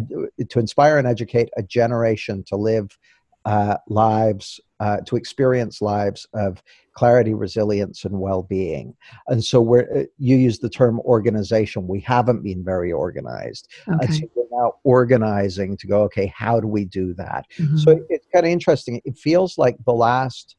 to 0.49 0.59
inspire 0.59 0.97
and 0.97 1.07
educate 1.07 1.49
a 1.57 1.63
generation 1.63 2.43
to 2.47 2.55
live 2.55 2.97
uh, 3.45 3.77
lives 3.87 4.59
uh, 4.81 4.97
to 5.05 5.15
experience 5.15 5.79
lives 5.79 6.27
of 6.33 6.61
clarity, 6.93 7.35
resilience, 7.35 8.03
and 8.03 8.19
well-being. 8.19 8.95
And 9.27 9.43
so 9.45 9.61
we're 9.61 9.87
uh, 9.95 10.03
you 10.17 10.35
use 10.35 10.57
the 10.59 10.69
term 10.69 10.99
organization. 11.01 11.87
We 11.87 12.01
haven't 12.01 12.41
been 12.41 12.63
very 12.63 12.91
organized, 12.91 13.67
okay. 13.87 13.97
and 14.01 14.15
so 14.15 14.23
we're 14.35 14.59
now 14.59 14.73
organizing 14.83 15.77
to 15.77 15.87
go. 15.87 16.01
Okay, 16.03 16.33
how 16.35 16.59
do 16.59 16.67
we 16.67 16.85
do 16.85 17.13
that? 17.13 17.45
Mm-hmm. 17.59 17.77
So 17.77 17.99
it's 18.09 18.27
kind 18.33 18.45
of 18.45 18.51
interesting. 18.51 18.99
It 19.05 19.17
feels 19.17 19.57
like 19.59 19.77
the 19.85 19.93
last 19.93 20.55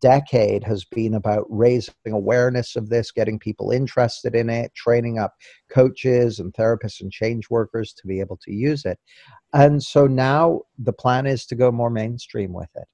decade 0.00 0.64
has 0.64 0.84
been 0.84 1.14
about 1.14 1.44
raising 1.48 1.94
awareness 2.06 2.76
of 2.76 2.88
this, 2.88 3.12
getting 3.12 3.38
people 3.38 3.70
interested 3.70 4.34
in 4.34 4.50
it, 4.50 4.74
training 4.74 5.18
up 5.18 5.34
coaches 5.70 6.38
and 6.40 6.52
therapists 6.52 7.00
and 7.00 7.10
change 7.12 7.48
workers 7.50 7.92
to 7.92 8.06
be 8.06 8.20
able 8.20 8.38
to 8.42 8.52
use 8.52 8.84
it. 8.84 8.98
And 9.52 9.82
so 9.82 10.06
now 10.06 10.62
the 10.78 10.92
plan 10.92 11.26
is 11.26 11.46
to 11.46 11.54
go 11.54 11.70
more 11.72 11.90
mainstream 11.90 12.52
with 12.52 12.70
it. 12.76 12.86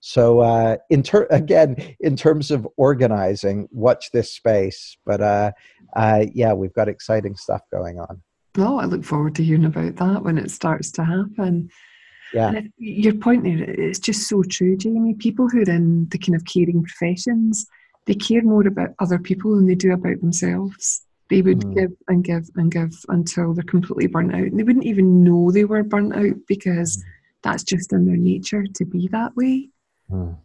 So, 0.00 0.40
uh, 0.40 0.76
in 0.90 1.02
ter- 1.02 1.26
again, 1.30 1.76
in 2.00 2.16
terms 2.16 2.50
of 2.50 2.66
organizing, 2.76 3.68
watch 3.70 4.10
this 4.12 4.32
space. 4.32 4.96
But 5.04 5.20
uh, 5.20 5.52
uh, 5.94 6.26
yeah, 6.32 6.52
we've 6.52 6.74
got 6.74 6.88
exciting 6.88 7.36
stuff 7.36 7.62
going 7.72 7.98
on. 7.98 8.22
Oh, 8.58 8.78
I 8.78 8.86
look 8.86 9.04
forward 9.04 9.34
to 9.36 9.44
hearing 9.44 9.64
about 9.64 9.96
that 9.96 10.22
when 10.22 10.38
it 10.38 10.50
starts 10.50 10.90
to 10.92 11.04
happen. 11.04 11.70
Yeah. 12.32 12.52
And 12.52 12.72
your 12.78 13.14
point 13.14 13.44
there 13.44 13.62
is 13.62 13.98
just 13.98 14.28
so 14.28 14.42
true, 14.42 14.76
Jamie. 14.76 15.14
People 15.14 15.48
who 15.48 15.60
are 15.60 15.70
in 15.70 16.08
the 16.10 16.18
kind 16.18 16.34
of 16.34 16.44
caring 16.44 16.82
professions, 16.82 17.66
they 18.06 18.14
care 18.14 18.42
more 18.42 18.66
about 18.66 18.94
other 18.98 19.18
people 19.18 19.54
than 19.54 19.66
they 19.66 19.74
do 19.74 19.92
about 19.92 20.20
themselves. 20.20 21.02
They 21.28 21.42
would 21.42 21.60
mm. 21.60 21.74
give 21.74 21.92
and 22.08 22.24
give 22.24 22.48
and 22.56 22.70
give 22.70 22.94
until 23.08 23.52
they're 23.52 23.64
completely 23.64 24.06
burnt 24.06 24.34
out. 24.34 24.42
And 24.42 24.58
they 24.58 24.62
wouldn't 24.62 24.86
even 24.86 25.24
know 25.24 25.50
they 25.50 25.64
were 25.64 25.82
burnt 25.82 26.14
out 26.14 26.36
because 26.46 26.96
mm. 26.96 27.02
that's 27.42 27.64
just 27.64 27.92
in 27.92 28.06
their 28.06 28.16
nature 28.16 28.64
to 28.66 28.84
be 28.84 29.08
that 29.08 29.34
way. 29.36 29.70
Mm. 30.10 30.36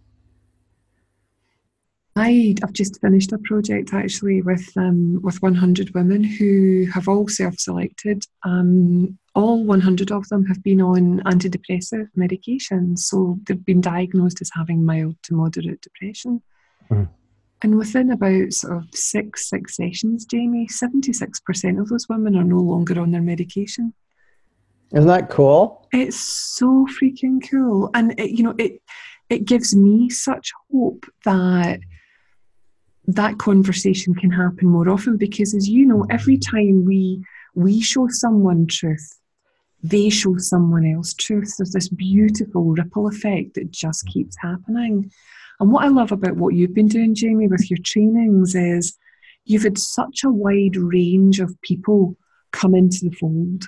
I, 2.15 2.55
have 2.61 2.73
just 2.73 2.99
finished 2.99 3.31
a 3.31 3.37
project 3.39 3.93
actually 3.93 4.41
with 4.41 4.69
um, 4.75 5.21
with 5.21 5.41
100 5.41 5.93
women 5.95 6.23
who 6.23 6.85
have 6.93 7.07
all 7.07 7.27
self-selected. 7.27 8.25
Um, 8.43 9.17
all 9.33 9.63
100 9.63 10.11
of 10.11 10.27
them 10.27 10.45
have 10.45 10.61
been 10.61 10.81
on 10.81 11.21
antidepressive 11.21 12.09
medication, 12.15 12.97
so 12.97 13.39
they've 13.47 13.65
been 13.65 13.79
diagnosed 13.79 14.41
as 14.41 14.51
having 14.53 14.85
mild 14.85 15.15
to 15.23 15.33
moderate 15.35 15.81
depression. 15.81 16.41
Mm. 16.89 17.07
And 17.61 17.77
within 17.77 18.11
about 18.11 18.51
sort 18.53 18.77
of 18.77 18.85
six 18.93 19.49
six 19.49 19.77
sessions, 19.77 20.25
Jamie, 20.25 20.67
76% 20.67 21.79
of 21.79 21.87
those 21.87 22.09
women 22.09 22.35
are 22.35 22.43
no 22.43 22.59
longer 22.59 22.99
on 22.99 23.11
their 23.11 23.21
medication. 23.21 23.93
Isn't 24.93 25.07
that 25.07 25.29
cool? 25.29 25.87
It's 25.93 26.17
so 26.17 26.85
freaking 26.99 27.41
cool, 27.49 27.89
and 27.93 28.19
it, 28.19 28.31
you 28.31 28.43
know 28.43 28.55
it 28.57 28.81
it 29.31 29.45
gives 29.45 29.75
me 29.75 30.09
such 30.09 30.51
hope 30.71 31.05
that 31.25 31.79
that 33.07 33.37
conversation 33.37 34.13
can 34.13 34.29
happen 34.29 34.67
more 34.67 34.89
often 34.89 35.17
because 35.17 35.53
as 35.53 35.67
you 35.67 35.85
know 35.85 36.05
every 36.09 36.37
time 36.37 36.85
we 36.85 37.23
we 37.55 37.81
show 37.81 38.07
someone 38.09 38.67
truth 38.67 39.19
they 39.83 40.09
show 40.09 40.37
someone 40.37 40.85
else 40.85 41.13
truth. 41.13 41.55
There's 41.57 41.71
this 41.71 41.89
beautiful 41.89 42.65
ripple 42.65 43.07
effect 43.07 43.55
that 43.55 43.71
just 43.71 44.05
keeps 44.05 44.35
happening. 44.39 45.11
And 45.59 45.71
what 45.71 45.85
i 45.85 45.89
love 45.89 46.11
about 46.11 46.37
what 46.37 46.55
you've 46.55 46.73
been 46.73 46.87
doing 46.87 47.13
jamie 47.13 47.47
with 47.47 47.69
your 47.69 47.77
trainings 47.85 48.55
is 48.55 48.97
you've 49.45 49.61
had 49.61 49.77
such 49.77 50.23
a 50.23 50.31
wide 50.31 50.75
range 50.75 51.39
of 51.39 51.61
people 51.61 52.17
come 52.51 52.73
into 52.73 53.07
the 53.07 53.15
fold 53.15 53.65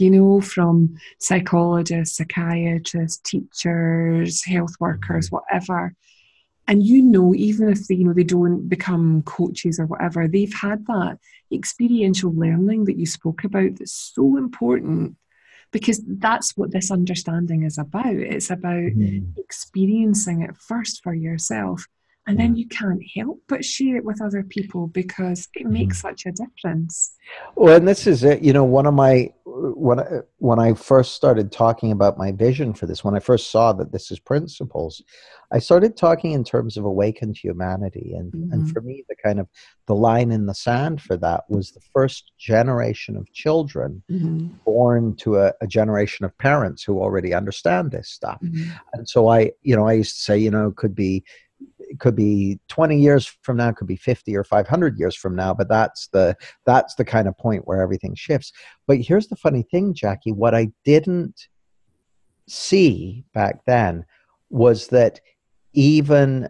you 0.00 0.10
know, 0.10 0.40
from 0.40 0.96
psychologists, 1.18 2.16
psychiatrists, 2.16 3.18
teachers, 3.18 4.44
health 4.44 4.74
workers, 4.80 5.26
mm-hmm. 5.26 5.36
whatever. 5.36 5.94
And 6.66 6.82
you 6.82 7.02
know, 7.02 7.34
even 7.34 7.68
if 7.68 7.86
they, 7.86 7.96
you 7.96 8.04
know 8.04 8.12
they 8.12 8.24
don't 8.24 8.68
become 8.68 9.22
coaches 9.22 9.80
or 9.80 9.86
whatever, 9.86 10.28
they've 10.28 10.54
had 10.54 10.86
that 10.86 11.18
experiential 11.52 12.32
learning 12.32 12.84
that 12.84 12.96
you 12.96 13.06
spoke 13.06 13.44
about 13.44 13.76
that's 13.76 14.12
so 14.14 14.36
important 14.36 15.16
because 15.72 16.00
that's 16.06 16.56
what 16.56 16.70
this 16.72 16.90
understanding 16.90 17.64
is 17.64 17.78
about. 17.78 18.06
It's 18.06 18.50
about 18.50 18.74
mm-hmm. 18.74 19.30
experiencing 19.36 20.42
it 20.42 20.56
first 20.56 21.02
for 21.02 21.14
yourself 21.14 21.86
and 22.30 22.38
then 22.38 22.54
you 22.54 22.66
can't 22.68 23.02
help 23.16 23.42
but 23.48 23.64
share 23.64 23.96
it 23.96 24.04
with 24.04 24.22
other 24.22 24.44
people 24.44 24.86
because 24.86 25.48
it 25.54 25.64
mm-hmm. 25.64 25.72
makes 25.72 26.00
such 26.00 26.26
a 26.26 26.32
difference 26.32 27.16
well 27.56 27.76
and 27.76 27.88
this 27.88 28.06
is 28.06 28.22
it 28.22 28.40
you 28.40 28.52
know 28.52 28.64
one 28.64 28.86
of 28.86 28.94
my 28.94 29.28
when 29.44 30.00
I, 30.00 30.20
when 30.38 30.58
I 30.58 30.74
first 30.74 31.14
started 31.14 31.50
talking 31.50 31.90
about 31.90 32.16
my 32.16 32.32
vision 32.32 32.72
for 32.72 32.86
this 32.86 33.02
when 33.02 33.16
i 33.16 33.18
first 33.18 33.50
saw 33.50 33.72
that 33.74 33.92
this 33.92 34.10
is 34.10 34.18
principles 34.20 35.02
i 35.52 35.58
started 35.58 35.96
talking 35.96 36.32
in 36.32 36.44
terms 36.44 36.76
of 36.76 36.84
awakened 36.84 37.36
humanity 37.36 38.14
and 38.14 38.32
mm-hmm. 38.32 38.52
and 38.52 38.72
for 38.72 38.80
me 38.80 39.04
the 39.08 39.16
kind 39.16 39.40
of 39.40 39.48
the 39.86 39.94
line 39.94 40.30
in 40.30 40.46
the 40.46 40.54
sand 40.54 41.02
for 41.02 41.16
that 41.16 41.44
was 41.48 41.72
the 41.72 41.80
first 41.92 42.32
generation 42.38 43.16
of 43.16 43.30
children 43.32 44.02
mm-hmm. 44.10 44.46
born 44.64 45.16
to 45.16 45.36
a, 45.38 45.52
a, 45.60 45.66
generation 45.66 46.24
of 46.24 46.36
parents 46.38 46.82
who 46.82 47.00
already 47.00 47.34
understand 47.34 47.90
this 47.90 48.08
stuff 48.08 48.38
mm-hmm. 48.42 48.70
and 48.94 49.08
so 49.08 49.28
i 49.28 49.50
you 49.62 49.74
know 49.74 49.86
i 49.86 49.92
used 49.92 50.14
to 50.14 50.22
say 50.22 50.38
you 50.38 50.50
know 50.50 50.70
could 50.70 50.94
be 50.94 51.24
it 51.90 51.98
could 51.98 52.14
be 52.14 52.58
20 52.68 52.98
years 52.98 53.26
from 53.42 53.56
now 53.56 53.72
could 53.72 53.88
be 53.88 53.96
50 53.96 54.34
or 54.36 54.44
500 54.44 54.98
years 54.98 55.14
from 55.16 55.34
now 55.34 55.52
but 55.52 55.68
that's 55.68 56.06
the 56.08 56.36
that's 56.64 56.94
the 56.94 57.04
kind 57.04 57.28
of 57.28 57.36
point 57.36 57.66
where 57.66 57.82
everything 57.82 58.14
shifts 58.14 58.52
but 58.86 58.98
here's 58.98 59.26
the 59.26 59.36
funny 59.36 59.62
thing 59.62 59.92
jacquie 59.92 60.34
what 60.34 60.54
i 60.54 60.68
didn't 60.84 61.48
see 62.48 63.24
back 63.34 63.64
then 63.66 64.04
was 64.48 64.86
that 64.88 65.20
even 65.72 66.48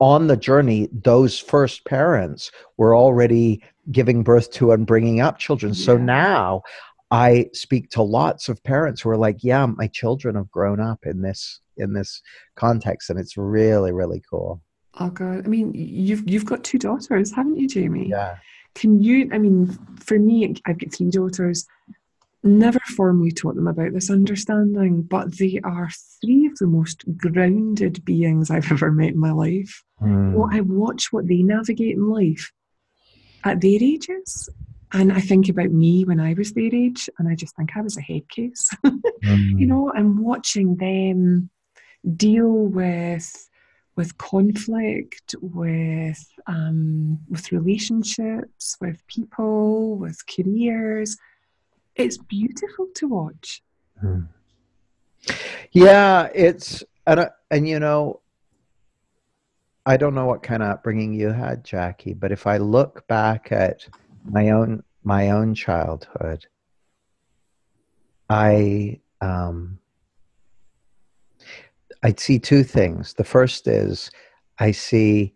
on 0.00 0.26
the 0.26 0.36
journey 0.36 0.88
those 0.92 1.38
first 1.38 1.84
parents 1.84 2.50
were 2.76 2.96
already 2.96 3.62
giving 3.92 4.22
birth 4.22 4.50
to 4.50 4.72
and 4.72 4.86
bringing 4.86 5.20
up 5.20 5.38
children 5.38 5.72
yeah. 5.72 5.84
so 5.84 5.96
now 5.96 6.62
i 7.12 7.48
speak 7.52 7.88
to 7.90 8.02
lots 8.02 8.48
of 8.48 8.62
parents 8.64 9.00
who 9.00 9.08
are 9.08 9.16
like 9.16 9.38
yeah 9.42 9.64
my 9.66 9.86
children 9.86 10.34
have 10.34 10.50
grown 10.50 10.80
up 10.80 11.06
in 11.06 11.22
this 11.22 11.60
in 11.76 11.92
this 11.92 12.22
context, 12.56 13.10
and 13.10 13.18
it's 13.18 13.36
really 13.36 13.92
really 13.92 14.22
cool. 14.28 14.62
Oh 15.00 15.10
god, 15.10 15.44
I 15.44 15.48
mean, 15.48 15.72
you've 15.74 16.28
you've 16.28 16.44
got 16.46 16.64
two 16.64 16.78
daughters, 16.78 17.32
haven't 17.32 17.56
you, 17.58 17.68
Jamie? 17.68 18.08
Yeah. 18.08 18.36
Can 18.74 19.02
you? 19.02 19.28
I 19.32 19.38
mean, 19.38 19.76
for 20.00 20.18
me, 20.18 20.54
I've 20.66 20.78
got 20.78 20.92
three 20.92 21.10
daughters. 21.10 21.66
Never 22.44 22.80
formally 22.96 23.30
taught 23.30 23.54
them 23.54 23.68
about 23.68 23.92
this 23.92 24.10
understanding, 24.10 25.02
but 25.02 25.38
they 25.38 25.60
are 25.62 25.88
three 26.20 26.46
of 26.46 26.58
the 26.58 26.66
most 26.66 27.04
grounded 27.16 28.04
beings 28.04 28.50
I've 28.50 28.70
ever 28.72 28.90
met 28.90 29.10
in 29.10 29.18
my 29.20 29.30
life. 29.30 29.84
Mm. 30.02 30.32
Well, 30.32 30.48
I 30.50 30.60
watch 30.60 31.12
what 31.12 31.28
they 31.28 31.42
navigate 31.42 31.94
in 31.94 32.08
life 32.08 32.50
at 33.44 33.60
their 33.60 33.78
ages 33.80 34.48
And 34.92 35.12
I 35.12 35.20
think 35.20 35.48
about 35.48 35.70
me 35.70 36.04
when 36.04 36.20
I 36.20 36.34
was 36.34 36.52
their 36.52 36.74
age, 36.74 37.08
and 37.18 37.28
I 37.28 37.34
just 37.34 37.56
think 37.56 37.70
I 37.76 37.80
was 37.80 37.96
a 37.96 38.02
head 38.02 38.28
case, 38.28 38.68
Mm. 39.24 39.60
you 39.60 39.66
know, 39.66 39.90
and 39.90 40.18
watching 40.18 40.76
them 40.76 41.48
deal 42.16 42.50
with 42.50 43.48
with 43.94 44.16
conflict, 44.16 45.34
with 45.40 46.26
um, 46.46 47.18
with 47.28 47.52
relationships, 47.52 48.76
with 48.80 49.06
people, 49.06 49.96
with 49.96 50.18
careers. 50.26 51.16
It's 51.94 52.16
beautiful 52.16 52.88
to 52.94 53.08
watch. 53.08 53.62
Mm. 54.02 54.28
Yeah, 55.72 56.28
it's 56.34 56.82
and 57.06 57.28
and 57.50 57.68
you 57.68 57.78
know, 57.78 58.20
I 59.84 59.96
don't 59.96 60.14
know 60.14 60.26
what 60.26 60.42
kind 60.42 60.62
of 60.62 60.70
upbringing 60.70 61.12
you 61.12 61.28
had, 61.28 61.64
Jacquie, 61.64 62.18
but 62.18 62.32
if 62.32 62.46
I 62.46 62.56
look 62.56 63.06
back 63.08 63.52
at 63.52 63.86
my 64.24 64.50
own 64.50 64.82
my 65.04 65.30
own 65.30 65.54
childhood, 65.54 66.46
I 68.30 69.00
um, 69.20 69.78
I 72.02 72.14
see 72.16 72.38
two 72.38 72.64
things. 72.64 73.14
The 73.14 73.24
first 73.24 73.66
is 73.68 74.10
I 74.58 74.72
see 74.72 75.34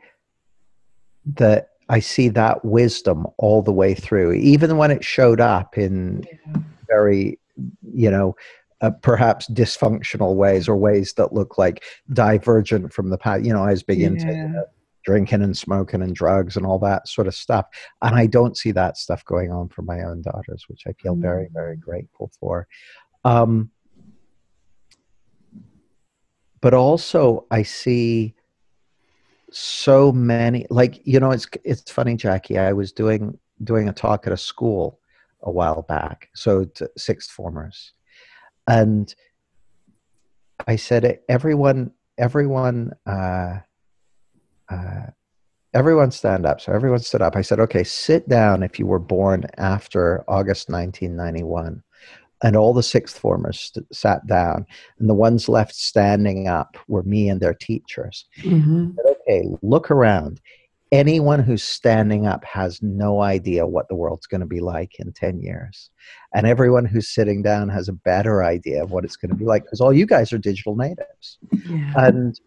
that 1.34 1.68
I 1.88 2.00
see 2.00 2.28
that 2.30 2.64
wisdom 2.64 3.26
all 3.38 3.62
the 3.62 3.72
way 3.72 3.94
through, 3.94 4.32
even 4.32 4.76
when 4.76 4.90
it 4.90 5.04
showed 5.04 5.40
up 5.40 5.78
in 5.78 6.24
Yeah. 6.24 6.60
very, 6.88 7.38
you 7.92 8.10
know, 8.10 8.34
uh, 8.80 8.90
perhaps 9.02 9.48
dysfunctional 9.50 10.34
ways 10.34 10.68
or 10.68 10.76
ways 10.76 11.14
that 11.16 11.32
look 11.32 11.56
like 11.58 11.84
divergent 12.12 12.92
from 12.92 13.10
the 13.10 13.18
past. 13.18 13.44
You 13.44 13.52
know, 13.52 13.62
I 13.62 13.70
was 13.70 13.82
big 13.84 14.02
into 14.02 14.26
Yeah. 14.26 14.60
uh, 14.60 14.64
drinking 15.04 15.42
and 15.42 15.56
smoking 15.56 16.02
and 16.02 16.14
drugs 16.14 16.56
and 16.56 16.66
all 16.66 16.80
that 16.80 17.06
sort 17.06 17.28
of 17.28 17.34
stuff. 17.34 17.66
And 18.02 18.16
I 18.16 18.26
don't 18.26 18.56
see 18.56 18.72
that 18.72 18.96
stuff 18.96 19.24
going 19.24 19.52
on 19.52 19.68
for 19.68 19.82
my 19.82 20.02
own 20.02 20.22
daughters, 20.22 20.64
which 20.68 20.82
I 20.88 20.92
feel 21.00 21.14
very, 21.14 21.48
very 21.52 21.76
grateful 21.76 22.32
for. 22.40 22.66
Um, 23.24 23.70
but 26.66 26.74
also, 26.74 27.46
I 27.48 27.62
see 27.62 28.34
so 29.52 30.10
many 30.10 30.66
like 30.68 31.00
you 31.04 31.20
know 31.20 31.30
it's 31.30 31.46
it's 31.62 31.88
funny 31.88 32.16
jacquie 32.16 32.58
i 32.58 32.72
was 32.72 32.90
doing 32.90 33.38
doing 33.62 33.88
a 33.88 33.92
talk 33.92 34.26
at 34.26 34.32
a 34.32 34.36
school 34.36 34.98
a 35.44 35.50
while 35.52 35.82
back 35.82 36.28
so 36.34 36.64
to 36.64 36.90
sixth 36.98 37.30
formers 37.30 37.92
and 38.66 39.14
i 40.66 40.74
said 40.74 41.20
everyone 41.28 41.92
everyone 42.18 42.92
uh, 43.06 43.58
uh, 44.68 45.06
everyone 45.72 46.10
stand 46.10 46.44
up. 46.46 46.60
So 46.60 46.72
everyone 46.72 46.98
stood 46.98 47.22
up. 47.22 47.36
I 47.36 47.42
said 47.42 47.60
okay 47.60 47.84
sit 47.84 48.28
down 48.28 48.64
if 48.64 48.80
you 48.80 48.86
were 48.86 48.98
born 48.98 49.44
after 49.56 50.24
august 50.26 50.68
1991 50.68 51.84
and 52.42 52.54
all 52.56 52.74
the 52.74 52.82
sixth 52.82 53.18
formers 53.18 53.70
st- 53.72 53.86
sat 53.94 54.26
down 54.26 54.66
and 54.98 55.08
the 55.08 55.14
ones 55.14 55.48
left 55.48 55.74
standing 55.74 56.48
up 56.48 56.76
were 56.88 57.02
me 57.02 57.28
and 57.28 57.40
their 57.40 57.54
teachers 57.54 58.26
Mhm. 58.42 58.94
said, 58.94 59.16
okay, 59.22 59.48
look 59.62 59.90
around. 59.90 60.40
Anyone 60.92 61.42
who's 61.42 61.64
standing 61.64 62.26
up 62.26 62.44
has 62.44 62.80
no 62.82 63.20
idea 63.20 63.66
what 63.66 63.88
the 63.88 63.96
world's 63.96 64.26
going 64.26 64.40
to 64.42 64.46
be 64.46 64.60
like 64.60 65.00
in 65.00 65.12
10 65.12 65.40
years. 65.40 65.90
And 66.34 66.46
everyone 66.46 66.84
who's 66.84 67.08
sitting 67.08 67.42
down 67.42 67.68
has 67.70 67.88
a 67.88 67.92
better 67.92 68.44
idea 68.44 68.82
of 68.84 68.92
what 68.92 69.04
it's 69.04 69.16
going 69.16 69.30
to 69.30 69.36
be 69.36 69.44
like 69.46 69.64
because 69.64 69.80
all 69.80 69.92
you 69.92 70.06
guys 70.06 70.32
are 70.32 70.38
digital 70.38 70.76
natives. 70.76 71.38
Yeah. 71.68 71.92
And 71.96 72.38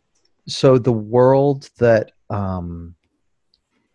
so 0.47 0.78
the 0.78 0.93
world 0.93 1.69
that, 1.80 2.12
um, 2.30 2.95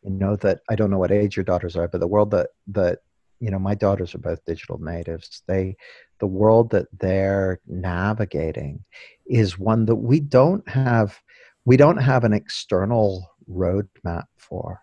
you 0.03 0.11
know, 0.11 0.37
that 0.37 0.61
I 0.69 0.75
don't 0.77 0.91
know 0.91 0.99
what 0.99 1.11
age 1.11 1.37
your 1.37 1.45
daughters 1.45 1.75
are, 1.77 1.89
but 1.89 2.01
the 2.01 2.07
world 2.07 2.31
that, 2.33 2.51
that, 2.69 2.99
you 3.41 3.51
know, 3.51 3.59
my 3.59 3.75
daughters 3.75 4.15
are 4.15 4.19
both 4.19 4.45
digital 4.45 4.79
natives. 4.79 5.43
They, 5.47 5.77
the 6.21 6.27
world 6.27 6.71
that 6.71 6.87
they're 6.99 7.61
navigating 7.67 8.85
is 9.27 9.59
one 9.59 9.87
that 9.87 9.97
we 9.97 10.21
don't 10.21 10.67
have 10.69 11.19
we 11.67 11.79
don't 11.79 11.97
have 11.97 12.25
an 12.25 12.35
external 12.35 13.27
roadmap 13.51 14.25
for. 14.37 14.83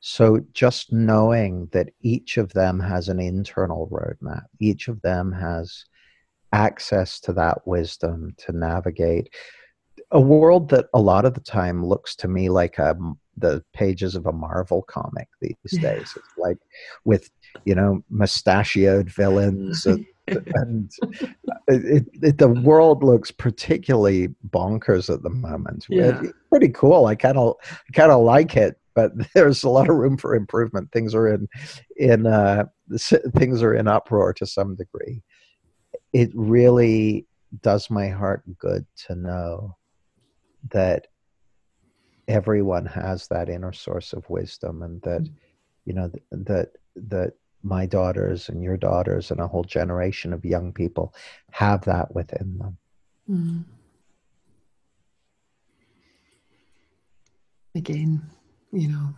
So 0.00 0.40
just 0.52 0.92
knowing 0.92 1.68
that 1.72 1.90
each 2.02 2.38
of 2.38 2.52
them 2.52 2.80
has 2.80 3.08
an 3.08 3.20
internal 3.20 3.88
roadmap, 3.88 4.42
each 4.58 4.88
of 4.88 5.00
them 5.02 5.30
has 5.30 5.84
access 6.52 7.20
to 7.20 7.32
that 7.34 7.66
wisdom 7.66 8.34
to 8.38 8.52
navigate 8.52 9.28
a 10.10 10.20
world 10.20 10.70
that 10.70 10.86
a 10.94 11.00
lot 11.00 11.24
of 11.24 11.34
the 11.34 11.40
time 11.40 11.84
looks 11.84 12.16
to 12.16 12.28
me 12.28 12.48
like 12.48 12.78
a, 12.78 12.96
the 13.36 13.62
pages 13.74 14.14
of 14.14 14.26
a 14.26 14.32
Marvel 14.32 14.82
comic 14.82 15.28
these 15.40 15.56
days. 15.80 16.14
It's 16.16 16.38
like 16.38 16.58
with, 17.04 17.30
you 17.64 17.74
know, 17.74 18.02
mustachioed 18.10 19.10
villains 19.10 19.86
and 19.86 20.04
and 20.54 20.90
it, 21.68 22.06
it, 22.22 22.38
the 22.38 22.48
world 22.48 23.02
looks 23.02 23.30
particularly 23.30 24.28
bonkers 24.50 25.12
at 25.12 25.22
the 25.22 25.30
moment. 25.30 25.86
Yeah. 25.88 26.20
It's 26.22 26.32
pretty 26.50 26.68
cool. 26.68 27.06
I 27.06 27.14
kind 27.14 27.38
of 27.38 27.54
kind 27.92 28.12
of 28.12 28.22
like 28.22 28.56
it, 28.56 28.78
but 28.94 29.12
there's 29.34 29.64
a 29.64 29.68
lot 29.68 29.88
of 29.88 29.96
room 29.96 30.16
for 30.16 30.34
improvement. 30.34 30.92
Things 30.92 31.14
are 31.14 31.28
in 31.28 31.48
in 31.96 32.26
uh, 32.26 32.64
things 33.36 33.62
are 33.62 33.74
in 33.74 33.88
uproar 33.88 34.32
to 34.34 34.46
some 34.46 34.76
degree. 34.76 35.22
It 36.12 36.30
really 36.34 37.26
does 37.62 37.88
my 37.88 38.08
heart 38.08 38.42
good 38.58 38.86
to 39.06 39.14
know 39.14 39.76
that 40.70 41.06
everyone 42.26 42.84
has 42.84 43.26
that 43.28 43.48
inner 43.48 43.72
source 43.72 44.12
of 44.12 44.28
wisdom 44.28 44.82
and 44.82 45.00
that 45.02 45.26
you 45.86 45.94
know 45.94 46.08
th- 46.08 46.22
that 46.30 46.68
that 47.08 47.34
my 47.62 47.86
daughters 47.86 48.48
and 48.48 48.62
your 48.62 48.76
daughters 48.76 49.30
and 49.30 49.40
a 49.40 49.46
whole 49.48 49.64
generation 49.64 50.32
of 50.32 50.44
young 50.44 50.72
people 50.72 51.14
have 51.50 51.84
that 51.84 52.14
within 52.14 52.58
them 52.58 52.78
Mm. 53.30 53.64
Again, 57.74 58.22
you 58.72 58.88
know, 58.88 59.14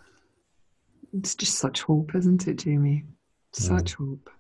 it's 1.13 1.35
just 1.35 1.59
such 1.59 1.83
hope, 1.83 2.15
isn't 2.15 2.47
it, 2.49 2.57
Jamie? 2.57 3.05
Such 3.53 3.95
hope. 3.95 4.31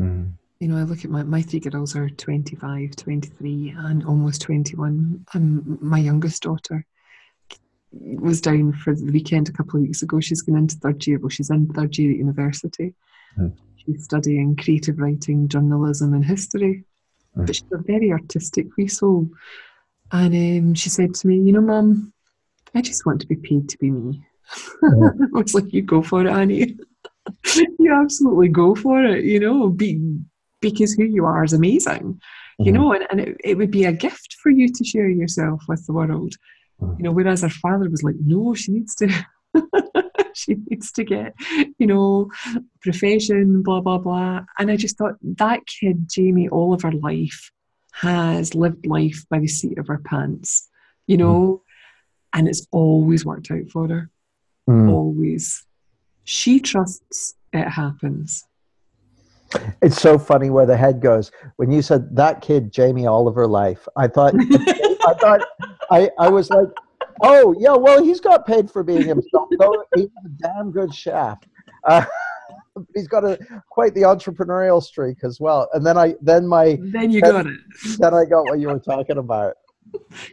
mm. 0.00 0.32
You 0.60 0.68
know, 0.68 0.76
I 0.76 0.82
look 0.82 1.04
at 1.04 1.10
my, 1.10 1.22
my 1.22 1.42
three 1.42 1.60
girls 1.60 1.94
are 1.96 2.08
25, 2.08 2.96
23, 2.96 3.74
and 3.76 4.04
almost 4.04 4.42
21. 4.42 5.26
And 5.34 5.80
my 5.80 5.98
youngest 5.98 6.42
daughter 6.42 6.86
was 8.00 8.40
down 8.40 8.72
for 8.72 8.94
the 8.94 9.10
weekend 9.10 9.48
a 9.48 9.52
couple 9.52 9.76
of 9.76 9.82
weeks 9.82 10.02
ago. 10.02 10.20
She's 10.20 10.42
going 10.42 10.58
into 10.58 10.76
third 10.76 11.06
year. 11.06 11.18
Well, 11.18 11.28
she's 11.28 11.50
in 11.50 11.66
third 11.68 11.96
year 11.98 12.10
at 12.10 12.18
university. 12.18 12.94
Mm. 13.38 13.56
She's 13.76 14.04
studying 14.04 14.56
creative 14.56 14.98
writing, 14.98 15.48
journalism, 15.48 16.14
and 16.14 16.24
history. 16.24 16.84
Mm. 17.36 17.46
But 17.46 17.56
she's 17.56 17.64
a 17.72 17.78
very 17.78 18.12
artistic 18.12 18.66
wee 18.76 18.88
soul. 18.88 19.28
And 20.12 20.34
um, 20.34 20.74
she 20.74 20.90
said 20.90 21.14
to 21.14 21.26
me, 21.26 21.36
You 21.36 21.52
know, 21.52 21.60
Mum, 21.60 22.12
I 22.74 22.82
just 22.82 23.06
want 23.06 23.20
to 23.20 23.26
be 23.26 23.36
paid 23.36 23.68
to 23.68 23.78
be 23.78 23.90
me. 23.90 24.22
I 24.82 25.26
was 25.32 25.54
like, 25.54 25.72
You 25.72 25.82
go 25.82 26.02
for 26.02 26.24
it, 26.24 26.28
Annie. 26.28 26.76
you 27.78 27.92
absolutely 27.92 28.48
go 28.48 28.74
for 28.74 29.02
it, 29.04 29.24
you 29.24 29.40
know, 29.40 29.68
be, 29.70 30.18
because 30.60 30.92
who 30.92 31.04
you 31.04 31.24
are 31.24 31.44
is 31.44 31.52
amazing, 31.52 32.20
you 32.58 32.72
Mhm. 32.72 32.74
know, 32.74 32.92
and, 32.92 33.06
and 33.10 33.20
it, 33.20 33.36
it 33.42 33.56
would 33.56 33.70
be 33.70 33.84
a 33.84 33.92
gift 33.92 34.36
for 34.42 34.50
you 34.50 34.68
to 34.68 34.84
share 34.84 35.08
yourself 35.08 35.62
with 35.68 35.86
the 35.86 35.92
world. 35.92 36.34
You 36.98 37.04
know, 37.04 37.12
whereas 37.12 37.42
her 37.42 37.48
father 37.48 37.88
was 37.90 38.02
like, 38.02 38.16
no, 38.20 38.54
she 38.54 38.72
needs 38.72 38.94
to. 38.96 39.08
she 40.34 40.56
needs 40.68 40.90
to 40.92 41.04
get, 41.04 41.34
you 41.78 41.86
know, 41.86 42.28
profession, 42.82 43.62
blah, 43.62 43.80
blah, 43.80 43.98
blah. 43.98 44.40
And 44.58 44.70
I 44.70 44.76
just 44.76 44.98
thought 44.98 45.14
that 45.22 45.60
kid, 45.66 46.08
Jamie, 46.08 46.48
all 46.48 46.74
of 46.74 46.82
her 46.82 46.92
life 46.92 47.50
has 47.92 48.54
lived 48.54 48.84
life 48.86 49.24
by 49.30 49.38
the 49.38 49.46
seat 49.46 49.78
of 49.78 49.86
her 49.86 50.00
pants, 50.04 50.68
you 51.06 51.16
know, 51.16 51.62
and 52.32 52.48
it's 52.48 52.66
always 52.72 53.24
worked 53.24 53.50
out 53.50 53.68
for 53.70 53.88
her 53.88 54.10
Mm. 54.68 54.90
always. 54.90 55.64
She 56.24 56.58
trusts 56.58 57.34
it 57.52 57.68
happens. 57.68 58.44
it's 59.82 60.00
so 60.00 60.18
funny 60.18 60.50
where 60.50 60.66
the 60.66 60.76
head 60.76 61.00
goes 61.00 61.30
when 61.56 61.70
you 61.70 61.80
said 61.82 62.16
that 62.16 62.40
kid 62.40 62.72
jamie 62.72 63.06
oliver 63.06 63.46
life 63.46 63.86
i 63.96 64.08
thought 64.08 64.34
i 64.50 65.14
thought 65.20 65.40
i 65.90 66.10
i 66.18 66.28
was 66.28 66.50
like 66.50 66.68
oh 67.22 67.54
yeah 67.58 67.74
well 67.74 68.02
he's 68.02 68.20
got 68.20 68.46
paid 68.46 68.70
for 68.70 68.82
being 68.82 69.06
himself 69.06 69.48
though 69.58 69.84
he's 69.94 70.06
a 70.24 70.28
damn 70.40 70.70
good 70.70 70.94
chef 70.94 71.38
uh, 71.84 72.04
he's 72.94 73.08
got 73.08 73.24
a 73.24 73.38
quite 73.70 73.94
the 73.94 74.02
entrepreneurial 74.02 74.82
streak 74.82 75.18
as 75.22 75.38
well 75.40 75.68
and 75.74 75.84
then 75.84 75.96
i 75.96 76.14
then 76.20 76.46
my 76.46 76.78
Then 76.80 77.10
you 77.10 77.20
got 77.20 77.46
it. 77.46 77.58
then 77.98 78.14
i 78.14 78.24
got 78.24 78.44
what 78.44 78.58
you 78.58 78.68
were 78.68 78.78
talking 78.80 79.18
about 79.18 79.54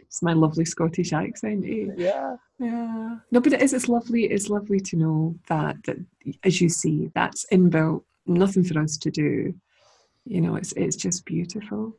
It's 0.00 0.22
my 0.22 0.32
lovely 0.32 0.64
Scottish 0.64 1.12
accent. 1.12 1.64
Eh? 1.64 1.92
yeah 1.96 2.36
Yeah. 2.58 3.16
No, 3.30 3.40
but 3.40 3.52
it 3.52 3.62
is. 3.62 3.72
It's 3.72 3.88
lovely. 3.88 4.24
It's 4.24 4.48
lovely 4.48 4.80
to 4.80 4.96
know 4.96 5.36
that 5.48 5.76
that 5.84 5.98
as 6.42 6.60
you 6.60 6.68
see, 6.68 7.10
that's 7.14 7.44
inbuilt. 7.52 8.02
Nothing 8.26 8.64
for 8.64 8.80
us 8.80 8.96
to 8.98 9.10
do. 9.10 9.54
You 10.24 10.40
know, 10.40 10.56
it's 10.56 10.72
it's 10.72 10.96
just 10.96 11.24
beautiful. 11.26 11.94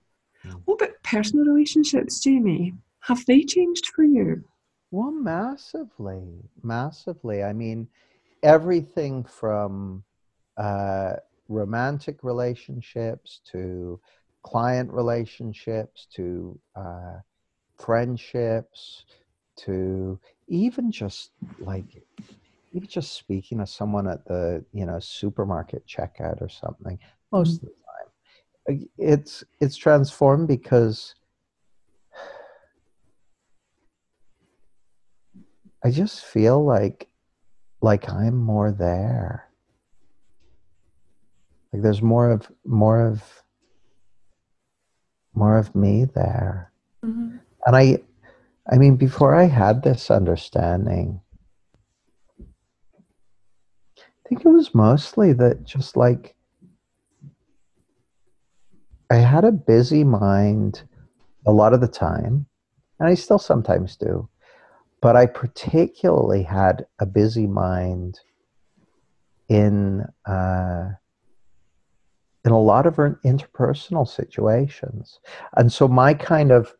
What 0.66 0.82
about 0.82 1.02
personal 1.04 1.46
relationships, 1.46 2.20
Jamie? 2.20 2.74
Have 3.04 3.26
they 3.26 3.44
changed 3.44 3.88
for 3.88 4.04
you? 4.04 4.44
Well, 4.92 5.12
massively, 5.12 6.50
massively. 6.62 7.44
I 7.44 7.52
mean, 7.52 7.88
everything 8.44 9.24
from 9.24 10.04
uh, 10.58 11.14
romantic 11.50 12.24
relationships 12.24 13.42
to 13.52 14.00
client 14.44 14.92
relationships 14.92 16.08
to 16.16 16.60
uh, 16.76 17.18
friendships 17.78 19.06
to 19.56 20.20
even 20.48 20.92
just 20.92 21.32
like 21.60 22.04
even 22.72 22.88
just 22.88 23.14
speaking 23.14 23.60
to 23.60 23.68
someone 23.68 24.08
at 24.08 24.26
the 24.26 24.64
you 24.74 24.86
know 24.86 25.00
supermarket 25.00 25.86
checkout 25.88 26.42
or 26.42 26.50
something 26.50 26.98
most 27.32 27.62
mm-hmm. 27.62 27.68
of 27.68 27.72
the 28.68 28.76
time 28.76 28.90
it's 28.98 29.44
it's 29.62 29.78
transformed 29.78 30.48
because 30.48 31.16
i 35.84 35.92
just 35.92 36.24
feel 36.26 36.64
like 36.64 37.08
like 37.82 38.10
i'm 38.10 38.38
more 38.38 38.72
there. 38.72 39.50
Like 41.72 41.82
there's 41.82 42.02
more 42.02 42.32
of 42.32 42.50
more 42.66 43.06
of 43.06 43.22
more 45.36 45.58
of 45.58 45.76
me 45.76 46.06
there. 46.06 46.72
Mm-hmm. 47.04 47.36
and 47.66 47.76
i 47.76 47.98
i 48.72 48.78
mean 48.78 48.96
before 48.96 49.36
i 49.36 49.44
had 49.44 49.84
this 49.84 50.10
understanding 50.10 51.20
i 52.40 54.30
think 54.30 54.46
it 54.46 54.48
was 54.48 54.74
mostly 54.74 55.34
that 55.34 55.66
just 55.66 55.98
like 55.98 56.34
i 59.12 59.16
had 59.16 59.44
a 59.44 59.52
busy 59.52 60.06
mind 60.06 60.84
a 61.46 61.52
lot 61.52 61.74
of 61.74 61.82
the 61.82 61.90
time 61.90 62.46
and 63.02 63.10
i 63.10 63.14
still 63.16 63.38
sometimes 63.38 63.98
do 63.98 64.30
but 65.04 65.16
i 65.16 65.26
particularly 65.26 66.44
had 66.44 66.86
a 67.00 67.06
busy 67.06 67.46
mind 67.46 68.20
in 69.50 70.06
uh, 70.26 70.90
in 72.46 72.52
a 72.52 72.60
lot 72.60 72.86
of 72.86 72.96
interpersonal 72.96 74.08
situations. 74.08 75.20
And 75.56 75.72
so 75.72 75.88
my 75.88 76.14
kind 76.14 76.52
of 76.52 76.74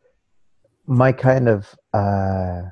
my 0.86 1.12
kind 1.12 1.48
of 1.48 1.74
uh, 1.94 2.62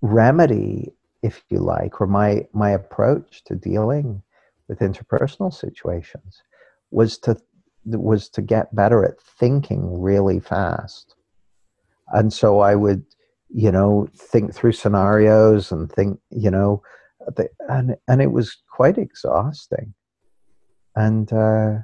remedy 0.00 0.92
if 1.22 1.44
you 1.50 1.60
like 1.60 2.00
or 2.00 2.06
my 2.06 2.46
my 2.52 2.70
approach 2.70 3.44
to 3.44 3.54
dealing 3.54 4.22
with 4.66 4.80
interpersonal 4.80 5.54
situations 5.54 6.42
was 6.90 7.18
to 7.18 7.36
was 7.84 8.28
to 8.30 8.42
get 8.42 8.74
better 8.74 9.04
at 9.04 9.20
thinking 9.20 10.00
really 10.00 10.40
fast 10.40 11.14
and 12.08 12.32
so 12.32 12.60
i 12.60 12.74
would 12.74 13.04
you 13.48 13.70
know 13.70 14.08
think 14.16 14.54
through 14.54 14.72
scenarios 14.72 15.72
and 15.72 15.90
think 15.92 16.18
you 16.30 16.50
know 16.50 16.82
the, 17.36 17.48
and 17.68 17.96
and 18.08 18.22
it 18.22 18.32
was 18.32 18.56
quite 18.70 18.98
exhausting, 18.98 19.94
and 20.96 21.32
uh, 21.32 21.78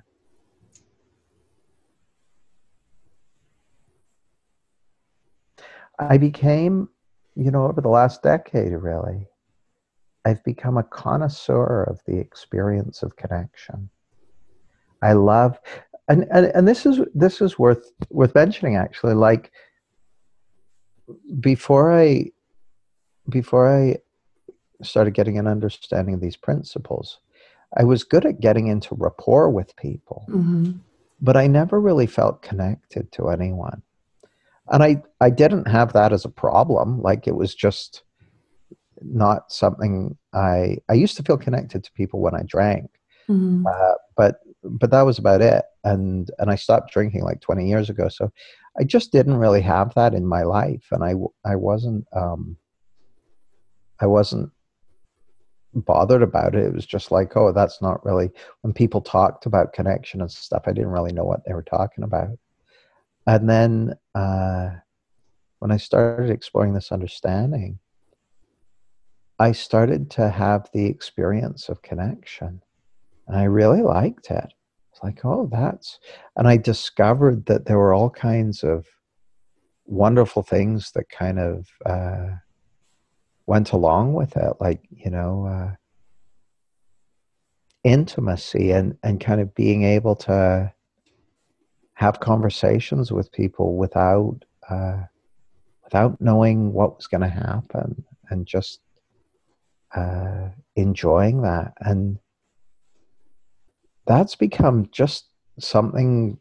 I 5.98 6.18
became, 6.18 6.88
you 7.35 7.50
know, 7.50 7.66
over 7.66 7.81
the 7.81 7.88
last 7.88 8.22
decade, 8.22 8.72
really, 8.72 9.26
I've 10.24 10.42
become 10.44 10.78
a 10.78 10.83
connoisseur 10.83 11.85
of 11.85 12.00
the 12.07 12.18
experience 12.18 13.02
of 13.02 13.16
connection. 13.16 13.90
I 15.02 15.12
love, 15.12 15.59
and, 16.09 16.26
and, 16.31 16.46
and 16.46 16.66
this 16.66 16.85
is 16.87 17.00
this 17.14 17.40
is 17.40 17.59
worth 17.59 17.90
worth 18.11 18.35
mentioning 18.35 18.76
actually. 18.76 19.14
Like 19.14 19.52
before 21.40 21.97
I 21.97 22.31
before 23.29 23.68
I 23.68 23.99
started 24.83 25.12
getting 25.12 25.38
an 25.38 25.47
understanding 25.47 26.14
of 26.14 26.21
these 26.21 26.37
principles, 26.37 27.18
I 27.77 27.85
was 27.85 28.05
good 28.05 28.25
at 28.25 28.40
getting 28.40 28.68
into 28.68 28.94
rapport 28.94 29.51
with 29.51 29.77
people, 29.77 30.25
mm-hmm. 30.29 30.73
but 31.21 31.37
I 31.37 31.47
never 31.47 31.81
really 31.81 32.07
felt 32.07 32.42
connected 32.42 33.12
to 33.12 33.29
anyone. 33.29 33.83
And 34.71 34.83
I, 34.83 35.03
I 35.21 35.31
didn't 35.31 35.68
have 35.68 35.92
that 35.94 36.12
as 36.12 36.25
a 36.25 36.31
problem. 36.31 37.03
Like 37.03 37.27
it 37.27 37.35
was 37.35 37.55
just 37.55 38.03
not 39.03 39.51
something 39.53 40.16
I, 40.33 40.79
I 40.88 40.94
used 40.94 41.16
to 41.16 41.23
feel 41.23 41.38
connected 41.38 41.85
to 41.85 41.92
people 41.92 42.21
when 42.21 42.35
I 42.35 42.42
drank, 42.47 42.90
mm-hmm. 43.29 43.66
uh, 43.66 43.94
but, 44.16 44.40
but 44.62 44.90
that 44.90 45.03
was 45.03 45.18
about 45.18 45.40
it. 45.40 45.64
And, 45.85 46.31
and 46.38 46.51
I 46.51 46.57
stopped 46.57 46.92
drinking 46.92 47.23
like 47.23 47.40
20 47.40 47.68
years 47.68 47.90
ago. 47.90 48.09
So 48.09 48.31
I 48.79 48.85
just 48.85 49.12
didn't 49.12 49.37
really 49.37 49.62
have 49.62 49.94
that 49.94 50.14
in 50.14 50.27
my 50.27 50.42
life. 50.42 50.87
And 50.90 51.05
I, 51.05 51.14
I 51.49 51.57
wasn't, 51.57 52.07
um, 52.14 52.57
I 54.01 54.07
wasn't 54.07 54.51
bothered 55.75 56.23
about 56.23 56.55
it. 56.55 56.64
It 56.64 56.75
was 56.75 56.87
just 56.87 57.11
like, 57.11 57.37
oh, 57.37 57.53
that's 57.53 57.83
not 57.83 58.05
really 58.05 58.31
when 58.62 58.73
people 58.73 59.01
talked 59.01 59.47
about 59.47 59.73
connection 59.73 60.21
and 60.21 60.31
stuff. 60.31 60.62
I 60.66 60.73
didn't 60.73 60.90
really 60.90 61.12
know 61.12 61.25
what 61.25 61.44
they 61.44 61.55
were 61.55 61.62
talking 61.62 62.05
about. 62.05 62.38
And 63.27 63.49
then 63.49 63.94
uh, 64.14 64.71
when 65.59 65.71
I 65.71 65.77
started 65.77 66.31
exploring 66.31 66.73
this 66.73 66.92
understanding, 66.92 67.79
I 69.38 69.53
started 69.53 70.11
to 70.12 70.31
have 70.31 70.68
the 70.73 70.87
experience 70.87 71.68
of 71.68 71.83
connection, 71.83 72.62
and 73.29 73.38
I 73.38 73.45
really 73.45 73.83
liked 73.83 74.31
it. 74.31 74.53
It's 74.93 75.03
like, 75.03 75.25
oh, 75.25 75.49
that's, 75.53 76.01
and 76.37 76.49
I 76.49 76.57
discovered 76.57 77.47
that 77.47 77.67
there 77.67 77.79
were 77.79 77.95
all 77.95 78.11
kinds 78.11 78.64
of 78.64 78.87
wonderful 79.87 80.43
things 80.43 80.91
that 80.93 81.09
kind 81.09 81.38
of. 81.38 81.69
Uh, 81.87 82.38
went 83.49 83.73
along 83.73 84.12
with 84.12 84.37
it, 84.37 84.53
like 84.61 84.81
you 84.91 85.11
know, 85.11 85.47
uh, 85.47 85.75
intimacy 87.83 88.71
and 88.71 88.97
and 89.03 89.21
kind 89.21 89.41
of 89.41 89.55
being 89.55 89.85
able 89.85 90.14
to 90.14 90.73
have 91.95 92.21
conversations 92.21 93.11
with 93.11 93.33
people 93.33 93.77
without 93.77 94.37
uh, 94.69 95.03
without 95.83 96.21
knowing 96.21 96.73
what 96.75 96.97
was 96.97 97.07
going 97.07 97.23
to 97.23 97.29
happen, 97.29 98.05
and 98.29 98.47
just 98.47 98.81
uh, 99.97 100.49
enjoying 100.77 101.41
that, 101.43 101.73
and 101.81 102.19
that's 104.09 104.35
become 104.35 104.88
just 104.90 105.27
something 105.61 106.38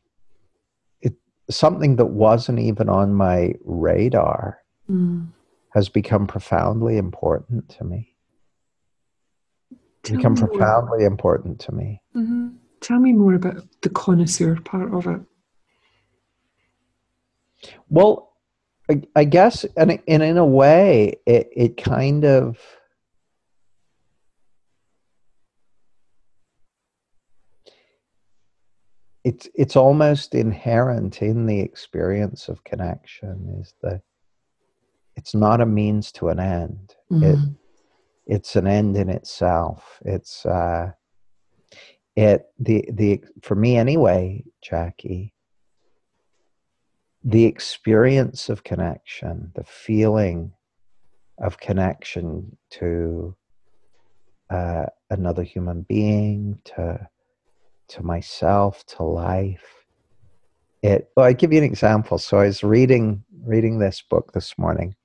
it 1.02 1.14
something 1.50 1.98
that 1.98 2.08
wasn't 2.08 2.60
even 2.60 2.90
on 2.90 3.14
my 3.14 3.54
radar. 3.64 4.60
Mm 4.90 5.28
has 5.78 5.90
become 5.90 6.26
profoundly 6.26 6.98
important 6.98 7.70
to 7.70 7.84
me. 7.84 8.16
Tell 10.02 10.18
become 10.18 10.34
me 10.34 10.40
profoundly 10.40 11.00
more. 11.00 11.08
important 11.08 11.60
to 11.60 11.72
me. 11.72 12.02
Mm-hmm. 12.16 12.48
Tell 12.82 13.00
me 13.00 13.14
more 13.14 13.36
about 13.36 13.64
the 13.82 13.90
connoisseur 13.90 14.60
part 14.62 14.92
of 14.92 15.06
it. 15.06 15.22
Well, 17.90 18.34
I, 18.90 19.04
I 19.16 19.26
guess, 19.26 19.66
and, 19.76 20.00
and 20.08 20.24
in 20.24 20.38
a 20.38 20.46
way, 20.46 21.20
it, 21.28 21.50
it 21.56 21.78
kind 21.78 22.26
of. 22.26 22.58
It's, 29.28 29.50
it's 29.56 29.76
almost 29.76 30.36
inherent 30.36 31.22
in 31.22 31.46
the 31.46 31.60
experience 31.60 32.48
of 32.48 32.64
connection 32.64 33.58
is 33.62 33.74
that 33.82 34.02
it's 35.18 35.34
not 35.36 35.62
a 35.62 35.66
means 35.66 36.12
to 36.14 36.30
an 36.30 36.40
end. 36.40 36.96
Mm-hmm. 37.12 37.24
It, 37.24 37.40
it's 38.28 38.56
an 38.56 38.68
end 38.68 38.96
in 38.98 39.10
itself. 39.10 40.00
It's 40.06 40.46
uh, 40.46 40.92
it 42.16 42.46
the 42.60 42.88
the 42.92 43.24
for 43.42 43.56
me 43.56 43.78
anyway, 43.78 44.44
Jacquie. 44.62 45.32
The 47.24 47.46
experience 47.46 48.50
of 48.50 48.64
connection, 48.64 49.52
the 49.56 49.64
feeling 49.64 50.52
of 51.38 51.58
connection 51.58 52.58
to 52.72 53.36
uh, 54.50 54.86
another 55.10 55.44
human 55.44 55.82
being, 55.82 56.60
to 56.76 57.08
to 57.90 58.04
myself, 58.04 58.86
to 58.86 59.04
life. 59.04 59.64
It. 60.84 61.10
Well, 61.16 61.26
I 61.26 61.34
give 61.34 61.52
you 61.52 61.58
an 61.58 61.64
example. 61.64 62.18
So 62.18 62.38
I 62.38 62.46
was 62.46 62.64
reading 62.64 63.24
reading 63.44 63.80
this 63.80 64.02
book 64.02 64.32
this 64.34 64.58
morning, 64.58 64.96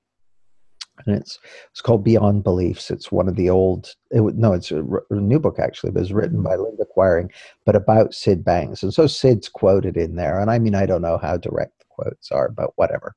and 1.07 1.16
it's 1.16 1.39
it's 1.70 1.80
called 1.80 2.05
Beyond 2.05 2.45
Beliefs. 2.45 2.91
It's 2.91 3.11
one 3.11 3.28
of 3.28 3.37
the 3.37 3.49
old. 3.49 3.95
It, 4.11 4.22
no, 4.37 4.53
it's 4.53 4.70
a, 4.70 4.83
a, 5.11 5.14
new 5.14 5.39
book 5.39 5.59
actually, 5.59 5.93
but 5.93 6.03
it's 6.03 6.12
written 6.12 6.39
mm-hmm. 6.39 6.47
by 6.47 6.57
Linda 6.57 6.85
Quiring, 6.85 7.30
but 7.64 7.76
about 7.76 8.14
Syd 8.14 8.45
Banks, 8.45 8.83
and 8.83 8.93
so 8.93 9.07
Syd's 9.07 9.49
quoted 9.49 9.97
in 9.97 10.16
there. 10.16 10.39
And 10.39 10.51
I 10.51 10.59
mean, 10.59 10.74
I 10.74 10.87
don't 10.87 11.03
know 11.03 11.18
how 11.18 11.37
direct 11.37 11.78
the 11.78 11.85
quotes 11.89 12.30
are, 12.30 12.51
but 12.51 12.70
whatever. 12.76 13.14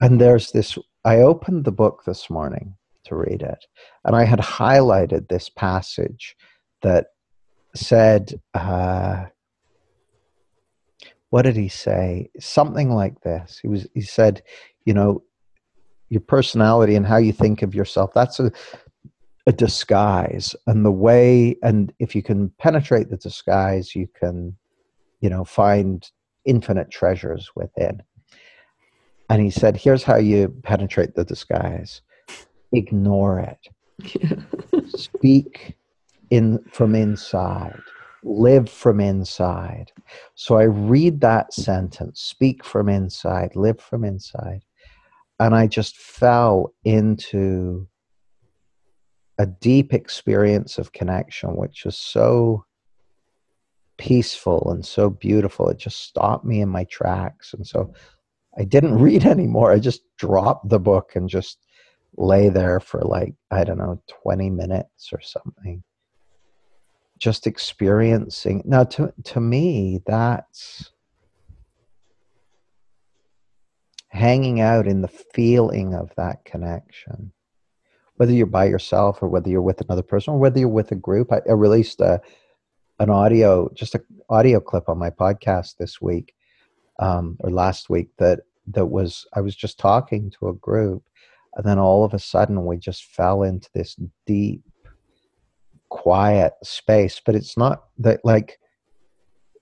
And 0.00 0.20
there's 0.20 0.50
this. 0.50 0.76
I 1.04 1.18
opened 1.18 1.64
the 1.64 1.72
book 1.72 2.02
this 2.04 2.28
morning 2.28 2.74
to 3.04 3.14
read 3.14 3.42
it, 3.42 3.64
and 4.04 4.16
I 4.16 4.24
had 4.24 4.40
highlighted 4.40 5.28
this 5.28 5.48
passage 5.48 6.36
that 6.82 7.06
said. 7.74 8.40
Uh, 8.54 9.26
what 11.30 11.42
did 11.42 11.56
he 11.56 11.68
say? 11.68 12.30
Something 12.40 12.90
like 12.90 13.20
this. 13.20 13.58
He 13.60 13.68
was. 13.68 13.86
He 13.94 14.00
said, 14.00 14.42
you 14.86 14.94
know, 14.94 15.22
your 16.08 16.20
personality 16.20 16.94
and 16.94 17.06
how 17.06 17.18
you 17.18 17.32
think 17.32 17.62
of 17.62 17.74
yourself 17.74 18.12
that's 18.14 18.40
a 18.40 18.50
a 19.46 19.52
disguise 19.52 20.54
and 20.66 20.84
the 20.84 20.92
way 20.92 21.56
and 21.62 21.92
if 21.98 22.14
you 22.14 22.22
can 22.22 22.50
penetrate 22.58 23.08
the 23.08 23.16
disguise 23.16 23.94
you 23.94 24.06
can 24.14 24.54
you 25.20 25.30
know 25.30 25.42
find 25.42 26.10
infinite 26.44 26.90
treasures 26.90 27.50
within 27.54 28.02
and 29.30 29.40
he 29.40 29.48
said 29.48 29.74
here's 29.74 30.02
how 30.02 30.16
you 30.16 30.48
penetrate 30.62 31.14
the 31.14 31.24
disguise 31.24 32.02
ignore 32.72 33.40
it 33.40 34.86
speak 34.88 35.77
in 36.30 36.58
from 36.70 36.94
inside 36.94 37.80
live 38.24 38.68
from 38.68 39.00
inside. 39.00 39.92
So 40.34 40.56
i 40.56 40.64
read 40.64 41.20
that 41.20 41.52
sentence 41.52 42.20
speak 42.20 42.64
from 42.64 42.88
inside 42.88 43.54
live 43.54 43.80
from 43.80 44.04
inside 44.04 44.64
and 45.38 45.54
i 45.54 45.66
just 45.66 45.96
fell 45.96 46.74
into 46.84 47.86
a 49.38 49.46
deep 49.46 49.94
experience 49.94 50.78
of 50.78 50.92
connection 50.92 51.54
which 51.54 51.84
was 51.84 51.96
so 51.96 52.64
peaceful 53.98 54.70
and 54.70 54.86
so 54.86 55.10
beautiful. 55.10 55.68
It 55.68 55.76
just 55.76 56.04
stopped 56.04 56.44
me 56.44 56.60
in 56.60 56.68
my 56.68 56.84
tracks. 56.84 57.52
And 57.52 57.66
so 57.66 57.92
i 58.58 58.64
didn't 58.64 58.98
read 59.06 59.24
anymore. 59.26 59.72
I 59.72 59.78
just 59.78 60.02
dropped 60.18 60.68
the 60.68 60.80
book 60.80 61.12
and 61.14 61.28
just 61.28 61.58
lay 62.16 62.48
there 62.48 62.80
for 62.80 63.00
like 63.02 63.34
i 63.50 63.62
don't 63.62 63.78
know 63.78 64.02
20 64.24 64.50
minutes 64.50 65.10
or 65.12 65.20
something 65.20 65.84
just 67.18 67.46
experiencing 67.46 68.62
now 68.64 68.84
to 68.84 69.12
to 69.24 69.40
me 69.40 70.00
that's 70.06 70.90
hanging 74.08 74.60
out 74.60 74.86
in 74.86 75.02
the 75.02 75.08
feeling 75.08 75.94
of 75.94 76.10
that 76.16 76.44
connection. 76.44 77.32
Whether 78.16 78.32
you're 78.32 78.46
by 78.46 78.64
yourself 78.64 79.22
or 79.22 79.28
whether 79.28 79.48
you're 79.48 79.62
with 79.62 79.80
another 79.80 80.02
person 80.02 80.34
or 80.34 80.38
whether 80.38 80.58
you're 80.58 80.68
with 80.68 80.90
a 80.90 80.96
group 80.96 81.32
i, 81.32 81.40
I 81.48 81.52
released 81.52 82.00
a 82.00 82.20
an 82.98 83.10
audio 83.10 83.70
just 83.74 83.94
an 83.94 84.04
audio 84.28 84.60
clip 84.60 84.88
on 84.88 84.98
my 84.98 85.10
podcast 85.10 85.76
this 85.76 86.00
week 86.00 86.34
um, 86.98 87.36
or 87.40 87.50
last 87.50 87.88
week 87.88 88.08
that 88.18 88.40
that 88.66 88.86
was 88.86 89.24
i 89.34 89.40
was 89.40 89.54
just 89.54 89.78
talking 89.78 90.30
to 90.32 90.48
a 90.48 90.54
group 90.54 91.04
and 91.54 91.64
then 91.64 91.78
all 91.78 92.04
of 92.04 92.12
a 92.12 92.18
sudden 92.18 92.66
we 92.66 92.76
just 92.76 93.04
fell 93.04 93.42
into 93.44 93.68
this 93.72 93.96
deep 94.26 94.62
quiet 95.88 96.54
space 96.62 97.20
but 97.24 97.34
it's 97.34 97.56
not 97.56 97.84
that 97.98 98.20
like 98.24 98.58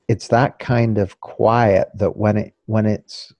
it's 0.08 0.28
that 0.28 0.58
kind 0.58 0.98
of 0.98 1.20
quiet 1.20 1.88
that 1.94 2.16
when 2.16 2.36
it 2.36 2.54
when 2.66 2.86
it's 2.86 3.32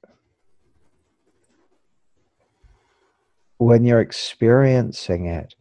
when 3.59 3.85
you're 3.85 4.01
experiencing 4.01 5.27
it 5.27 5.55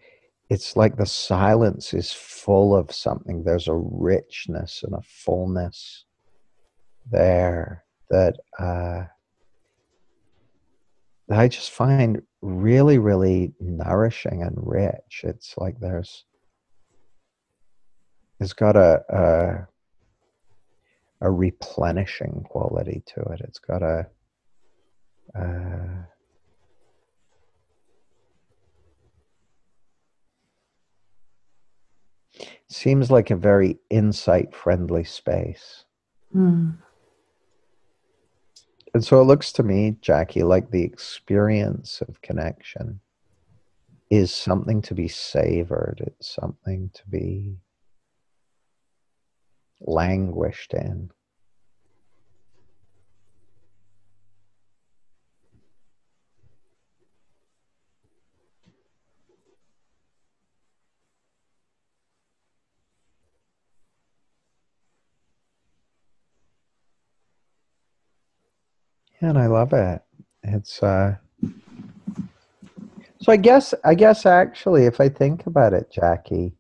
it's 0.50 0.76
like 0.76 0.98
the 0.98 1.06
silence 1.06 1.94
is 1.94 2.12
full 2.12 2.76
of 2.76 2.92
something 2.92 3.44
there's 3.44 3.68
a 3.68 3.74
richness 3.74 4.84
and 4.84 4.94
a 4.94 5.02
fullness 5.02 6.06
there 7.12 7.84
that 8.10 8.36
uh, 8.60 9.04
I 11.32 11.48
just 11.48 11.72
find 11.72 12.22
really, 12.42 12.98
really 12.98 13.54
nourishing 13.60 14.44
and 14.44 14.56
rich. 14.58 15.22
It's 15.24 15.56
like 15.58 15.80
there's 15.80 16.26
it's 18.40 18.54
got 18.54 18.76
a, 18.76 19.04
a 19.10 19.68
a, 21.22 21.32
replenishing 21.32 22.46
quality 22.50 23.02
to 23.08 23.22
it. 23.22 23.42
It's 23.42 23.60
got 23.60 23.82
a, 23.82 24.08
a 25.34 26.06
seems 32.68 33.10
like 33.10 33.32
a 33.32 33.36
very 33.36 33.78
insight 33.90 34.54
friendly 34.54 35.04
space. 35.04 35.86
Mm. 36.36 36.78
And 38.94 39.04
so 39.04 39.22
it 39.22 39.26
looks 39.26 39.52
to 39.54 39.64
me, 39.64 39.98
Jacquie, 40.02 40.48
like 40.48 40.72
the 40.72 40.84
experience 40.84 42.02
of 42.08 42.22
connection 42.22 43.00
is 44.10 44.34
something 44.34 44.82
to 44.84 44.94
be 44.94 45.08
savored. 45.08 46.02
It's 46.06 46.34
something 46.34 46.92
to 46.94 47.02
be 47.10 47.58
languished 49.86 50.74
in. 50.74 51.12
and 69.22 69.38
I 69.38 69.48
love 69.48 69.74
it. 69.74 70.02
It's 70.44 70.82
uh 70.84 71.16
so 73.20 73.32
I 73.32 73.38
guess 73.38 73.74
I 73.84 73.96
guess 73.96 74.26
actually 74.26 74.86
if 74.86 75.02
I 75.02 75.10
think 75.10 75.48
about 75.48 75.74
it, 75.74 75.92
Jacquie, 75.92 76.54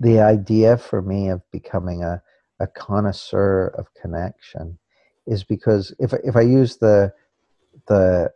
the 0.00 0.18
idea 0.18 0.78
for 0.78 1.02
me 1.02 1.28
of 1.28 1.42
becoming 1.52 2.02
a, 2.02 2.20
a 2.58 2.66
connoisseur 2.66 3.66
of 3.78 3.92
connection 3.94 4.78
is 5.26 5.44
because 5.44 5.94
if 5.98 6.12
if 6.24 6.34
I 6.34 6.40
use 6.40 6.78
the 6.78 7.12
the 7.86 8.32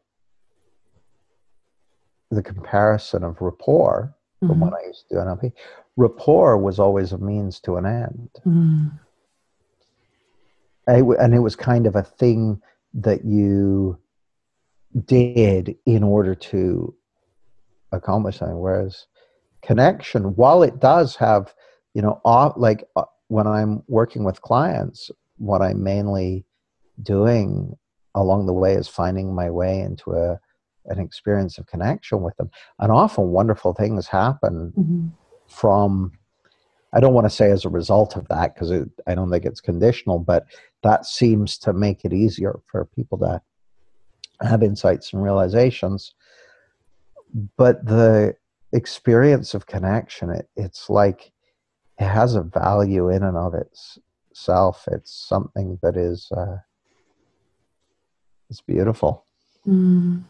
the 2.30 2.42
comparison 2.42 3.24
of 3.24 3.40
rapport 3.40 4.14
mm-hmm. 4.36 4.48
from 4.48 4.60
what 4.60 4.74
I 4.74 4.86
used 4.86 5.08
to 5.08 5.14
do 5.14 5.20
NLP, 5.20 5.52
rapport 5.96 6.58
was 6.58 6.78
always 6.78 7.12
a 7.12 7.18
means 7.18 7.60
to 7.60 7.76
an 7.76 7.86
end. 7.86 8.30
Mm. 8.46 8.98
and 10.86 11.34
it 11.34 11.38
was 11.38 11.56
kind 11.56 11.86
of 11.86 11.96
a 11.96 12.02
thing 12.02 12.60
that 12.92 13.24
you 13.24 13.98
did 15.06 15.76
in 15.86 16.02
order 16.02 16.34
to 16.34 16.94
accomplish 17.90 18.38
something. 18.38 18.58
Whereas 18.58 19.06
connection, 19.64 20.34
while 20.36 20.62
it 20.62 20.80
does 20.80 21.16
have, 21.16 21.54
you 21.94 22.02
know, 22.02 22.20
like 22.56 22.84
uh, 22.96 23.04
when 23.28 23.46
I'm 23.46 23.82
working 23.88 24.24
with 24.24 24.42
clients, 24.42 25.10
what 25.38 25.62
I'm 25.62 25.82
mainly 25.82 26.44
doing 27.02 27.76
along 28.14 28.46
the 28.46 28.52
way 28.52 28.74
is 28.74 28.88
finding 28.88 29.34
my 29.34 29.50
way 29.50 29.80
into 29.80 30.12
a 30.12 30.38
an 30.86 31.00
experience 31.00 31.56
of 31.56 31.66
connection 31.66 32.20
with 32.20 32.36
them. 32.36 32.50
And 32.78 32.92
often 32.92 33.28
wonderful 33.28 33.72
things 33.72 34.06
happen 34.06 34.72
mm-hmm. 34.76 35.06
from 35.48 36.12
I 36.92 37.00
don't 37.00 37.14
want 37.14 37.24
to 37.24 37.34
say 37.34 37.50
as 37.50 37.64
a 37.64 37.70
result 37.70 38.16
of 38.16 38.28
that 38.28 38.54
because 38.54 38.70
I 39.06 39.14
don't 39.16 39.30
think 39.30 39.44
it's 39.44 39.60
conditional, 39.60 40.20
but 40.20 40.44
that 40.82 41.06
seems 41.06 41.58
to 41.58 41.72
make 41.72 42.04
it 42.04 42.12
easier 42.12 42.60
for 42.70 42.84
people 42.84 43.18
to 43.18 43.42
have 44.40 44.62
insights 44.62 45.12
and 45.12 45.22
realizations. 45.22 46.14
But 47.56 47.84
the 47.84 48.36
experience 48.74 49.54
of 49.54 49.66
connection, 49.66 50.30
it, 50.30 50.48
it's 50.56 50.90
like 50.90 51.32
it 51.98 52.06
has 52.06 52.34
a 52.34 52.42
value 52.42 53.08
in 53.08 53.22
and 53.22 53.36
of 53.36 53.54
itself. 53.54 54.84
It's 54.90 55.12
something 55.28 55.78
that 55.82 55.96
is 55.96 56.28
uh, 56.36 56.56
it's 58.50 58.60
beautiful. 58.60 59.24
Mm. 59.66 60.24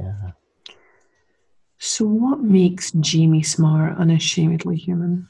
Yeah. 0.00 0.30
So, 1.78 2.04
what 2.06 2.40
makes 2.40 2.92
Jamie 2.92 3.42
Smart 3.42 3.96
unashamedly 3.98 4.76
human? 4.76 5.28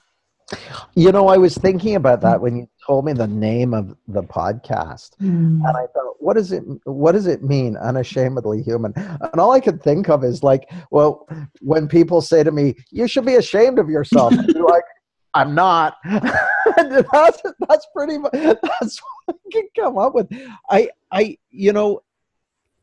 You 0.94 1.12
know, 1.12 1.28
I 1.28 1.36
was 1.36 1.56
thinking 1.56 1.94
about 1.94 2.22
that 2.22 2.40
when 2.40 2.56
you 2.56 2.68
told 2.86 3.04
me 3.04 3.12
the 3.12 3.26
name 3.26 3.74
of 3.74 3.94
the 4.06 4.22
podcast, 4.22 5.10
mm. 5.20 5.60
and 5.62 5.66
I 5.66 5.86
thought, 5.92 6.14
what 6.20 6.34
does 6.34 6.52
it 6.52 6.64
what 6.84 7.12
does 7.12 7.26
it 7.26 7.42
mean, 7.42 7.76
unashamedly 7.76 8.62
human? 8.62 8.92
And 8.96 9.40
all 9.40 9.52
I 9.52 9.60
could 9.60 9.82
think 9.82 10.08
of 10.08 10.24
is 10.24 10.42
like, 10.42 10.70
well, 10.90 11.28
when 11.60 11.86
people 11.86 12.20
say 12.22 12.42
to 12.42 12.50
me, 12.50 12.74
"You 12.90 13.06
should 13.06 13.26
be 13.26 13.34
ashamed 13.34 13.78
of 13.78 13.90
yourself," 13.90 14.32
like, 14.32 14.84
"I'm 15.34 15.54
not." 15.54 15.96
that's 16.76 17.42
that's 17.68 17.86
pretty 17.94 18.18
much 18.18 18.32
that's 18.32 19.00
what 19.26 19.36
I 19.36 19.50
can 19.52 19.68
come 19.76 19.98
up 19.98 20.14
with. 20.14 20.28
I 20.70 20.88
I 21.12 21.36
you 21.50 21.74
know, 21.74 22.00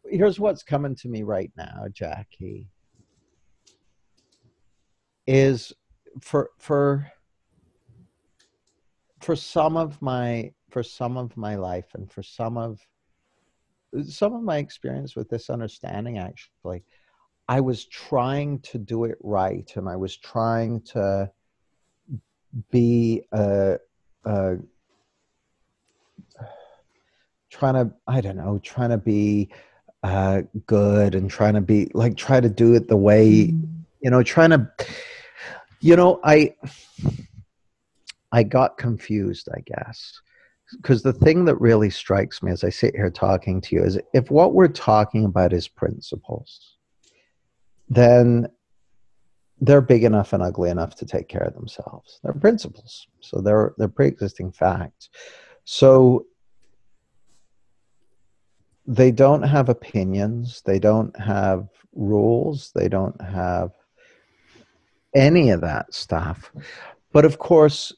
here's 0.08 0.40
what's 0.40 0.62
coming 0.62 0.96
to 0.98 1.08
me 1.08 1.24
right 1.24 1.52
now, 1.58 1.86
Jacquie. 1.90 2.68
Is 5.26 5.74
for 6.22 6.52
for 6.60 7.12
for 9.26 9.36
some 9.36 9.76
of 9.76 10.00
my 10.04 10.52
for 10.70 10.84
some 10.84 11.18
of 11.18 11.36
my 11.36 11.56
life 11.56 11.88
and 11.96 12.12
for 12.12 12.22
some 12.22 12.58
of 12.58 12.80
some 14.08 14.34
of 14.34 14.44
my 14.44 14.58
experience 14.58 15.16
with 15.16 15.28
this 15.30 15.50
understanding 15.50 16.20
actually 16.20 16.84
i 17.48 17.60
was 17.60 17.86
trying 17.86 18.60
to 18.60 18.78
do 18.78 19.04
it 19.06 19.18
right 19.24 19.72
and 19.78 19.90
i 19.90 19.96
was 19.96 20.16
trying 20.16 20.80
to 20.82 21.28
be 22.70 23.24
a, 23.32 23.80
a 24.26 24.58
trying 27.50 27.74
to 27.74 27.92
i 28.08 28.22
don't 28.22 28.38
know 28.38 28.60
trying 28.60 28.92
to 28.92 28.98
be 29.00 29.50
uh, 30.04 30.44
good 30.68 31.16
and 31.16 31.32
trying 31.32 31.56
to 31.56 31.62
be 31.62 31.90
like 31.96 32.16
try 32.16 32.40
to 32.40 32.50
do 32.50 32.76
it 32.76 32.88
the 32.88 32.96
way 32.96 33.48
mm. 33.48 33.68
you 34.02 34.12
know 34.12 34.22
trying 34.22 34.52
to 34.52 34.70
you 35.82 35.96
know 35.96 36.20
i 36.24 36.54
i 38.36 38.44
got 38.44 38.78
confused 38.78 39.48
i 39.56 39.62
guess. 39.62 40.22
Because 40.78 41.04
the 41.04 41.14
thing 41.14 41.46
that 41.46 41.62
really 41.62 41.90
strikes 41.90 42.42
me 42.44 42.52
as 42.52 42.64
i 42.64 42.70
sit 42.70 42.96
here 42.96 43.12
talking 43.12 43.62
to 43.62 43.76
you 43.76 43.84
is 43.84 44.00
if 44.14 44.30
what 44.32 44.54
we're 44.54 44.68
talking 44.68 45.26
about 45.26 45.54
is 45.54 45.68
principles 45.68 46.78
then 47.90 48.48
they're 49.62 49.82
big 49.82 50.04
enough 50.04 50.34
and 50.34 50.44
ugly 50.44 50.70
enough 50.70 50.96
to 50.96 51.06
take 51.06 51.28
care 51.28 51.44
of 51.44 51.54
themselves. 51.54 52.20
They're 52.24 52.34
principles. 52.34 53.08
So 53.22 53.42
they're 53.42 53.74
they're 53.78 53.88
pre-existing 53.88 54.52
facts. 54.52 55.10
So 55.64 56.26
they 58.86 59.12
don't 59.12 59.42
have 59.42 59.70
opinions. 59.70 60.62
They 60.66 60.80
don't 60.80 61.18
have 61.20 61.70
rules. 61.94 62.72
They 62.76 62.90
don't 62.90 63.20
have 63.22 63.72
any 65.16 65.50
of 65.50 65.62
that 65.62 65.94
stuff. 65.94 66.52
But 67.14 67.26
of 67.26 67.40
course 67.40 67.94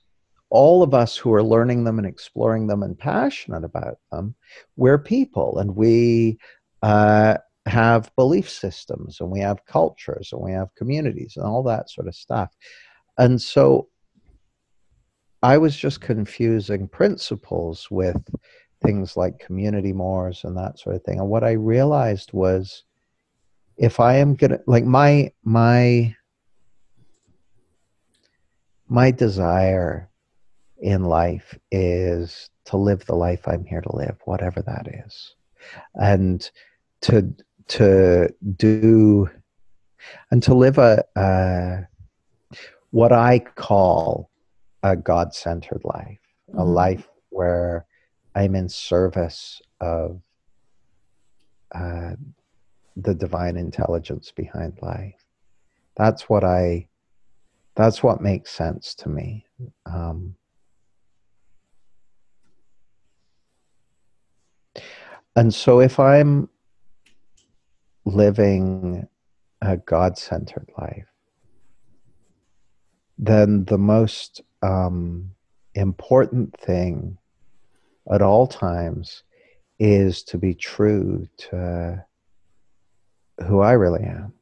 all 0.50 0.82
of 0.82 0.94
us 0.94 1.18
who 1.18 1.34
are 1.34 1.44
learning 1.44 1.84
them 1.84 1.98
and 1.98 2.08
exploring 2.08 2.68
them 2.68 2.84
and 2.84 2.98
passionate 2.98 3.64
about 3.64 3.98
them 4.12 4.36
we're 4.76 4.98
people 4.98 5.60
and 5.60 5.76
we 5.76 6.38
uh, 6.84 7.38
have 7.66 8.12
belief 8.16 8.50
systems 8.50 9.20
and 9.20 9.30
we 9.30 9.40
have 9.40 9.66
cultures 9.66 10.30
and 10.32 10.42
we 10.42 10.52
have 10.52 10.74
communities 10.76 11.34
and 11.36 11.46
all 11.46 11.64
that 11.64 11.90
sort 11.90 12.08
of 12.08 12.16
stuff 12.16 12.56
and 13.18 13.42
so 13.42 13.88
i 15.44 15.58
was 15.58 15.76
just 15.76 16.02
confusing 16.02 16.88
principles 16.88 17.88
with 17.92 18.24
things 18.84 19.18
like 19.18 19.40
community 19.40 19.94
mores 19.94 20.44
and 20.44 20.56
that 20.58 20.80
sort 20.80 20.96
of 20.96 21.04
thing. 21.04 21.20
And 21.20 21.30
what 21.30 21.44
I 21.44 21.52
realized 21.52 22.34
was 22.34 22.84
if 23.78 24.00
I 24.00 24.18
am 24.18 24.36
gonna 24.36 24.60
like 24.66 24.86
my 24.86 25.32
my 25.44 26.16
my 28.88 29.12
desire 29.12 30.10
in 30.82 31.04
life 31.04 31.58
is 31.72 32.50
to 32.66 32.78
live 32.78 33.06
the 33.06 33.16
life 33.16 33.48
I'm 33.48 33.66
here 33.66 33.82
to 33.82 33.96
live, 33.96 34.18
whatever 34.26 34.62
that 34.62 34.88
is. 35.06 35.36
And 35.96 36.50
to 37.02 37.34
to 37.68 38.30
do 38.56 39.30
and 40.32 40.42
to 40.44 40.54
live 40.54 40.78
a, 40.78 41.04
a 41.16 41.88
what 42.92 43.12
I 43.12 43.40
call 43.40 44.30
a 44.84 44.96
God 44.96 45.34
centered 45.34 45.82
life, 45.84 46.20
mm-hmm. 46.50 46.60
a 46.60 46.64
life 46.64 47.08
where 47.30 47.86
I'm 48.36 48.56
in 48.56 48.70
service 48.70 49.62
of 49.82 50.22
uh, 51.74 52.14
the 52.96 53.14
divine 53.14 53.58
intelligence 53.58 54.32
behind 54.32 54.78
life. 54.82 55.26
That's 55.96 56.30
what 56.30 56.44
I. 56.44 56.88
That's 57.76 58.02
what 58.02 58.22
makes 58.22 58.52
sense 58.52 58.96
to 58.96 59.10
me. 59.10 59.46
Um, 59.86 60.36
and 65.38 65.54
so, 65.54 65.80
if 65.80 66.00
I'm 66.00 66.50
living 68.06 69.08
a 69.62 69.78
God 69.78 70.18
centered 70.18 70.68
life, 70.80 71.06
then 73.20 73.66
the 73.66 73.78
most 73.78 74.42
um, 74.64 75.30
important 75.76 76.60
thing 76.60 77.20
at 78.12 78.24
all 78.24 78.48
times 78.48 79.22
is 79.78 80.24
to 80.24 80.40
be 80.40 80.56
true 80.56 81.28
to 81.38 82.04
who 83.48 83.62
I 83.62 83.74
really 83.74 84.06
am, 84.06 84.34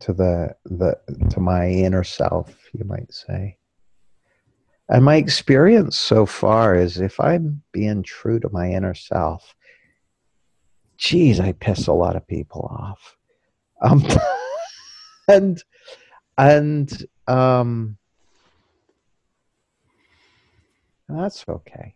to 0.00 0.12
the 0.12 0.56
the 0.64 0.96
to 1.30 1.38
my 1.38 1.68
inner 1.68 2.02
self, 2.02 2.56
you 2.72 2.84
might 2.84 3.14
say. 3.14 3.56
And 4.88 5.04
my 5.04 5.14
experience 5.14 5.96
so 5.96 6.26
far 6.26 6.74
is 6.74 6.98
if 6.98 7.20
I'm 7.20 7.62
being 7.70 8.02
true 8.02 8.40
to 8.40 8.48
my 8.50 8.68
inner 8.72 8.94
self, 8.94 9.54
geez, 10.98 11.40
I 11.40 11.52
piss 11.52 11.86
a 11.86 11.92
lot 11.92 12.16
of 12.16 12.26
people 12.26 12.68
off. 12.70 13.16
Um, 13.80 14.04
and 15.28 15.62
and 16.36 17.06
um, 17.26 17.96
that's 21.08 21.44
okay. 21.48 21.94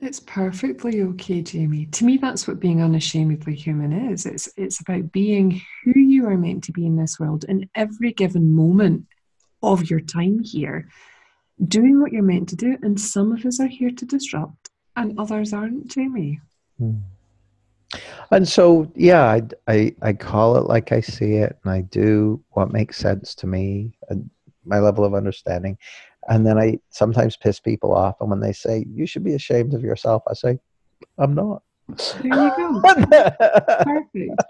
It's 0.00 0.20
perfectly 0.20 1.02
okay, 1.02 1.42
Jamie. 1.42 1.86
To 1.86 2.04
me, 2.06 2.16
that's 2.16 2.48
what 2.48 2.58
being 2.58 2.82
unashamedly 2.82 3.54
human 3.54 3.92
is. 4.10 4.24
It's 4.24 4.48
it's 4.56 4.80
about 4.80 5.12
being 5.12 5.60
who 5.84 5.98
you 5.98 6.26
are 6.26 6.38
meant 6.38 6.64
to 6.64 6.72
be 6.72 6.86
in 6.86 6.96
this 6.96 7.20
world 7.20 7.44
in 7.48 7.68
every 7.74 8.12
given 8.12 8.52
moment 8.52 9.06
of 9.62 9.90
your 9.90 10.00
time 10.00 10.40
here, 10.42 10.88
doing 11.68 12.00
what 12.00 12.12
you're 12.12 12.22
meant 12.22 12.48
to 12.50 12.56
do. 12.56 12.78
And 12.82 12.98
some 12.98 13.32
of 13.32 13.44
us 13.44 13.60
are 13.60 13.66
here 13.66 13.90
to 13.90 14.06
disrupt, 14.06 14.70
and 14.96 15.18
others 15.18 15.52
aren't, 15.52 15.88
Jamie. 15.88 16.40
Hmm. 16.78 17.00
And 18.30 18.48
so, 18.48 18.90
yeah, 18.94 19.24
I, 19.24 19.42
I 19.66 19.94
I 20.02 20.12
call 20.12 20.56
it 20.56 20.66
like 20.66 20.92
I 20.92 21.00
see 21.00 21.34
it, 21.34 21.58
and 21.64 21.72
I 21.72 21.80
do 21.80 22.42
what 22.50 22.72
makes 22.72 22.96
sense 22.96 23.34
to 23.36 23.46
me 23.46 23.92
and 24.08 24.30
my 24.64 24.78
level 24.78 25.04
of 25.04 25.14
understanding 25.14 25.76
and 26.28 26.46
then 26.46 26.58
I 26.58 26.78
sometimes 26.90 27.36
piss 27.36 27.60
people 27.60 27.94
off. 27.94 28.16
And 28.20 28.30
when 28.30 28.40
they 28.40 28.52
say, 28.52 28.84
you 28.88 29.06
should 29.06 29.24
be 29.24 29.34
ashamed 29.34 29.74
of 29.74 29.82
yourself, 29.82 30.22
I 30.28 30.34
say, 30.34 30.58
I'm 31.18 31.34
not. 31.34 31.62
There 32.22 32.44
you 32.44 32.56
go. 32.56 32.80
Perfect. 33.84 34.42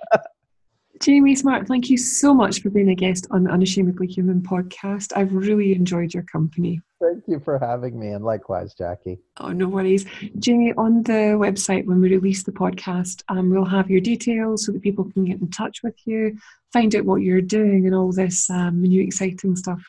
Jamie 1.01 1.35
Smart, 1.35 1.67
thank 1.67 1.89
you 1.89 1.97
so 1.97 2.35
much 2.35 2.61
for 2.61 2.69
being 2.69 2.91
a 2.91 2.95
guest 2.95 3.27
on 3.31 3.45
the 3.45 3.51
Unashamedly 3.51 4.07
Human 4.07 4.43
podcast. 4.43 5.17
I've 5.17 5.33
really 5.33 5.75
enjoyed 5.75 6.13
your 6.13 6.25
company. 6.25 6.83
Thank 7.01 7.25
you 7.27 7.41
for 7.41 7.59
having 7.59 7.99
me, 7.99 8.09
and 8.09 8.25
likewise, 8.25 8.75
Jacquie. 8.75 9.19
Oh, 9.39 9.53
no 9.53 9.67
worries. 9.67 10.05
Jamie, 10.39 10.75
on 10.75 11.03
the 11.03 11.35
website, 11.39 11.87
when 11.87 12.01
we 12.01 12.11
release 12.11 12.43
the 12.43 12.53
podcast, 12.53 13.23
um, 13.29 13.51
we'll 13.51 13.65
have 13.65 13.91
your 13.91 14.03
details 14.03 14.67
so 14.67 14.73
that 14.73 14.83
people 14.83 15.11
can 15.13 15.25
get 15.25 15.41
in 15.41 15.51
touch 15.51 15.83
with 15.83 15.97
you, 16.05 16.37
find 16.73 16.95
out 16.95 17.07
what 17.07 17.23
you're 17.23 17.41
doing, 17.41 17.87
and 17.87 17.95
all 17.95 18.13
this 18.13 18.51
um, 18.51 18.83
new 18.83 19.03
exciting 19.03 19.57
stuff 19.57 19.83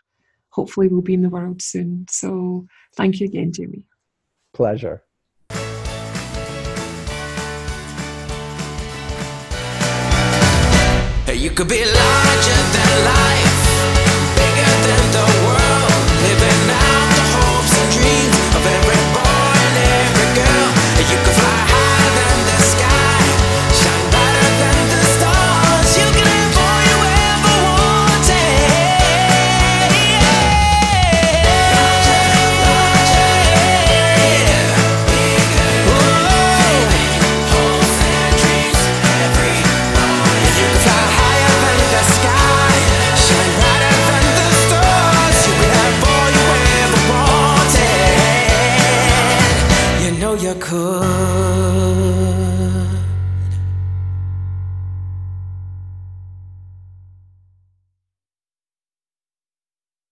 hopefully 0.50 0.88
will 0.88 1.02
be 1.02 1.14
in 1.14 1.22
the 1.22 1.30
world 1.30 1.62
soon. 1.62 2.06
So 2.10 2.66
thank 2.96 3.20
you 3.20 3.28
again, 3.28 3.52
Jamie. 3.52 3.84
Pleasure. 4.54 5.04
You 11.42 11.50
could 11.50 11.68
be 11.68 11.84
larger 11.84 12.62
than 12.72 13.04
life. 13.04 13.51
could. 50.72 51.11